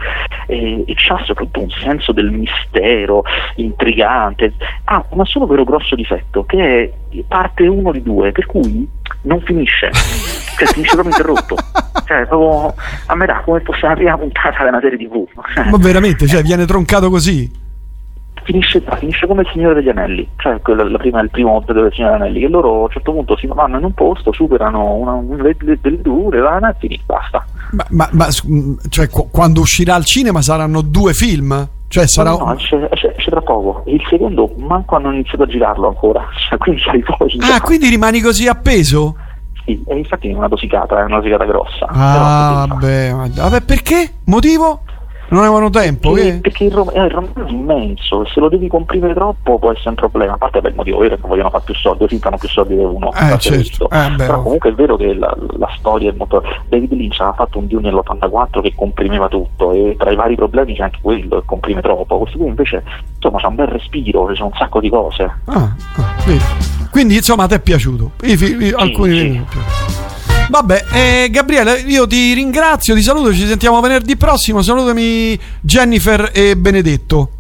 e, 0.47 0.85
e 0.87 0.95
c'ha 0.97 1.19
soprattutto 1.25 1.61
un 1.61 1.71
senso 1.71 2.13
del 2.13 2.31
mistero 2.31 3.25
intrigante, 3.57 4.53
ha 4.85 4.95
ah, 4.95 5.05
un 5.11 5.25
solo 5.25 5.47
vero 5.47 5.65
grosso 5.65 5.95
difetto 5.95 6.45
che 6.45 6.83
è 6.83 7.23
parte 7.29 7.64
uno 7.67 7.93
di 7.93 8.03
due, 8.03 8.33
per 8.33 8.47
cui 8.47 8.89
non 9.23 9.41
finisce, 9.43 9.91
cioè 9.93 10.67
finisce 10.69 10.95
proprio 10.95 11.17
interrotto. 11.17 11.57
Cioè, 12.05 12.27
proprio 12.27 12.75
a 13.07 13.15
metà 13.15 13.43
come 13.45 13.61
fosse 13.61 13.87
la 13.87 13.95
prima 13.95 14.17
puntata 14.19 14.65
una 14.67 14.81
serie 14.81 14.99
TV. 14.99 15.27
Ma 15.71 15.77
veramente, 15.79 16.27
cioè, 16.27 16.43
viene 16.43 16.67
troncato 16.67 17.09
così? 17.11 17.63
Finisce, 18.43 18.83
finisce, 18.99 19.27
come 19.27 19.41
il 19.41 19.49
Signore 19.53 19.75
degli 19.75 19.89
Anelli, 19.89 20.29
cioè 20.37 20.61
quella, 20.61 20.87
la 20.87 20.99
prima, 20.99 21.21
il 21.23 21.31
primo 21.31 21.57
episodio 21.57 21.85
del 21.85 21.93
Signore 21.95 22.13
degli 22.13 22.23
Anelli, 22.23 22.41
che 22.41 22.49
loro 22.49 22.75
a 22.75 22.83
un 22.83 22.91
certo 22.91 23.13
punto 23.13 23.37
si 23.39 23.47
vanno 23.47 23.79
in 23.79 23.85
un 23.85 23.95
posto, 23.95 24.33
superano 24.33 24.95
una, 24.95 25.13
una, 25.13 25.51
delle 25.57 26.01
due, 26.03 26.39
vanno 26.41 26.69
e 26.69 26.75
finì, 26.79 27.01
basta. 27.07 27.43
Ma, 27.71 27.87
ma, 27.89 28.09
ma 28.13 28.29
cioè, 28.91 29.09
qu- 29.09 29.31
quando 29.31 29.61
uscirà 29.61 29.95
al 29.95 30.05
cinema 30.05 30.43
saranno 30.43 30.83
due 30.83 31.15
film? 31.15 31.69
Cioè 31.89 32.09
sarà... 32.09 32.31
No, 32.31 32.39
no 32.39 32.55
c'è, 32.57 32.89
c'è, 32.89 33.31
tra 33.31 33.41
poco. 33.41 33.83
Il 33.87 34.03
secondo 34.09 34.53
manco 34.57 34.97
hanno 34.97 35.13
iniziato 35.13 35.45
a 35.45 35.47
girarlo 35.47 35.89
ancora. 35.89 36.27
Cioè, 36.49 36.59
quindi 36.59 36.83
Ah, 37.41 37.61
quindi 37.61 37.89
rimani 37.89 38.21
così 38.21 38.47
appeso? 38.49 39.17
Sì, 39.65 39.83
e 39.87 39.97
infatti 39.97 40.29
è 40.29 40.35
una 40.35 40.49
dosicata, 40.49 40.99
è 41.01 41.05
una 41.05 41.19
dosicata 41.19 41.45
grossa. 41.45 41.87
Ah, 41.89 42.67
vabbè, 42.69 43.15
vabbè, 43.35 43.61
perché? 43.63 44.15
Motivo? 44.25 44.83
Non 45.35 45.43
avevano 45.43 45.69
tempo? 45.69 46.13
Perché, 46.13 46.31
che? 46.31 46.39
perché 46.39 46.65
il, 46.65 46.73
rom- 46.73 46.93
eh, 46.95 47.03
il 47.03 47.11
romanzo 47.11 47.45
è 47.45 47.51
immenso, 47.51 48.25
se 48.25 48.39
lo 48.39 48.49
devi 48.49 48.69
comprimere 48.69 49.15
troppo 49.15 49.59
può 49.59 49.73
essere 49.73 49.89
un 49.89 49.97
problema. 49.97 50.35
A 50.35 50.37
parte 50.37 50.61
per 50.61 50.71
il 50.71 50.77
motivo 50.77 50.99
vero 50.99 51.17
che 51.17 51.27
vogliono 51.27 51.51
fare 51.51 51.65
più 51.67 51.75
soldi, 51.75 52.19
fanno 52.19 52.37
più 52.37 52.49
soldi 52.49 52.77
di 52.77 52.85
uno. 52.85 53.11
Eh, 53.13 53.37
certo. 53.41 53.91
eh, 53.91 54.15
Però 54.17 54.43
comunque 54.43 54.71
è 54.71 54.75
vero 54.75 54.95
che 54.97 55.13
la, 55.13 55.37
la 55.59 55.69
storia 55.77 56.11
è 56.11 56.15
molto. 56.17 56.41
David 56.69 56.93
Lynch 56.93 57.19
ha 57.19 57.33
fatto 57.33 57.59
un 57.59 57.67
Dune 57.67 57.91
nell'84 57.91 58.63
che 58.63 58.75
comprimeva 58.77 59.27
tutto 59.27 59.73
e 59.73 59.97
tra 59.99 60.13
i 60.13 60.15
vari 60.15 60.37
problemi 60.37 60.77
c'è 60.77 60.85
anche 60.85 60.99
quello 61.03 61.41
che 61.41 61.47
comprime 61.47 61.81
troppo. 61.81 62.19
Questo 62.19 62.39
qui 62.39 62.47
invece 62.47 62.85
insomma 63.17 63.41
c'ha 63.41 63.49
un 63.49 63.57
bel 63.57 63.67
respiro, 63.67 64.33
sono 64.37 64.51
un 64.53 64.57
sacco 64.57 64.79
di 64.79 64.89
cose. 64.89 65.25
Ah, 65.47 65.75
ah, 65.97 66.15
Quindi 66.93 67.17
insomma 67.17 67.43
a 67.43 67.47
te 67.49 67.57
è 67.57 67.61
piaciuto? 67.61 68.13
I, 68.23 68.35
i, 68.35 68.37
sì, 68.37 68.73
alcuni 68.77 69.19
sì. 69.19 69.74
Vabbè, 70.49 70.85
eh, 70.93 71.29
Gabriele, 71.31 71.81
io 71.81 72.07
ti 72.07 72.33
ringrazio, 72.35 72.95
ti 72.95 73.03
saluto, 73.03 73.33
ci 73.33 73.47
sentiamo 73.47 73.81
venerdì 73.81 74.17
prossimo. 74.17 74.63
Salutami 74.63 75.39
Jennifer 75.61 76.31
e 76.33 76.57
Benedetto. 76.57 77.31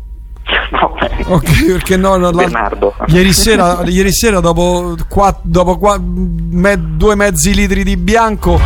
Ok, 1.26 1.64
perché 1.66 1.96
no, 1.96 2.16
no 2.16 2.30
Bernardo. 2.32 2.94
Ieri 3.06 3.32
sera, 3.32 3.82
ieri 3.86 4.12
sera 4.12 4.40
dopo, 4.40 4.94
qua, 5.08 5.34
dopo 5.40 5.78
qua, 5.78 5.98
me, 5.98 6.96
due 6.96 7.14
mezzi 7.14 7.54
litri 7.54 7.82
di 7.82 7.96
bianco 7.96 8.60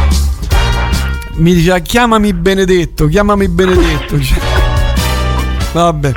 mi 1.39 1.55
diceva 1.55 1.79
chiamami 1.79 2.33
Benedetto, 2.33 3.07
chiamami 3.07 3.49
Benedetto. 3.49 4.19
Vabbè. 5.73 6.13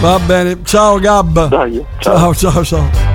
Va 0.00 0.18
bene, 0.18 0.58
ciao 0.62 0.98
Gab. 0.98 1.48
Dai, 1.48 1.84
ciao, 1.98 2.34
ciao, 2.34 2.52
ciao. 2.52 2.64
ciao. 2.64 3.05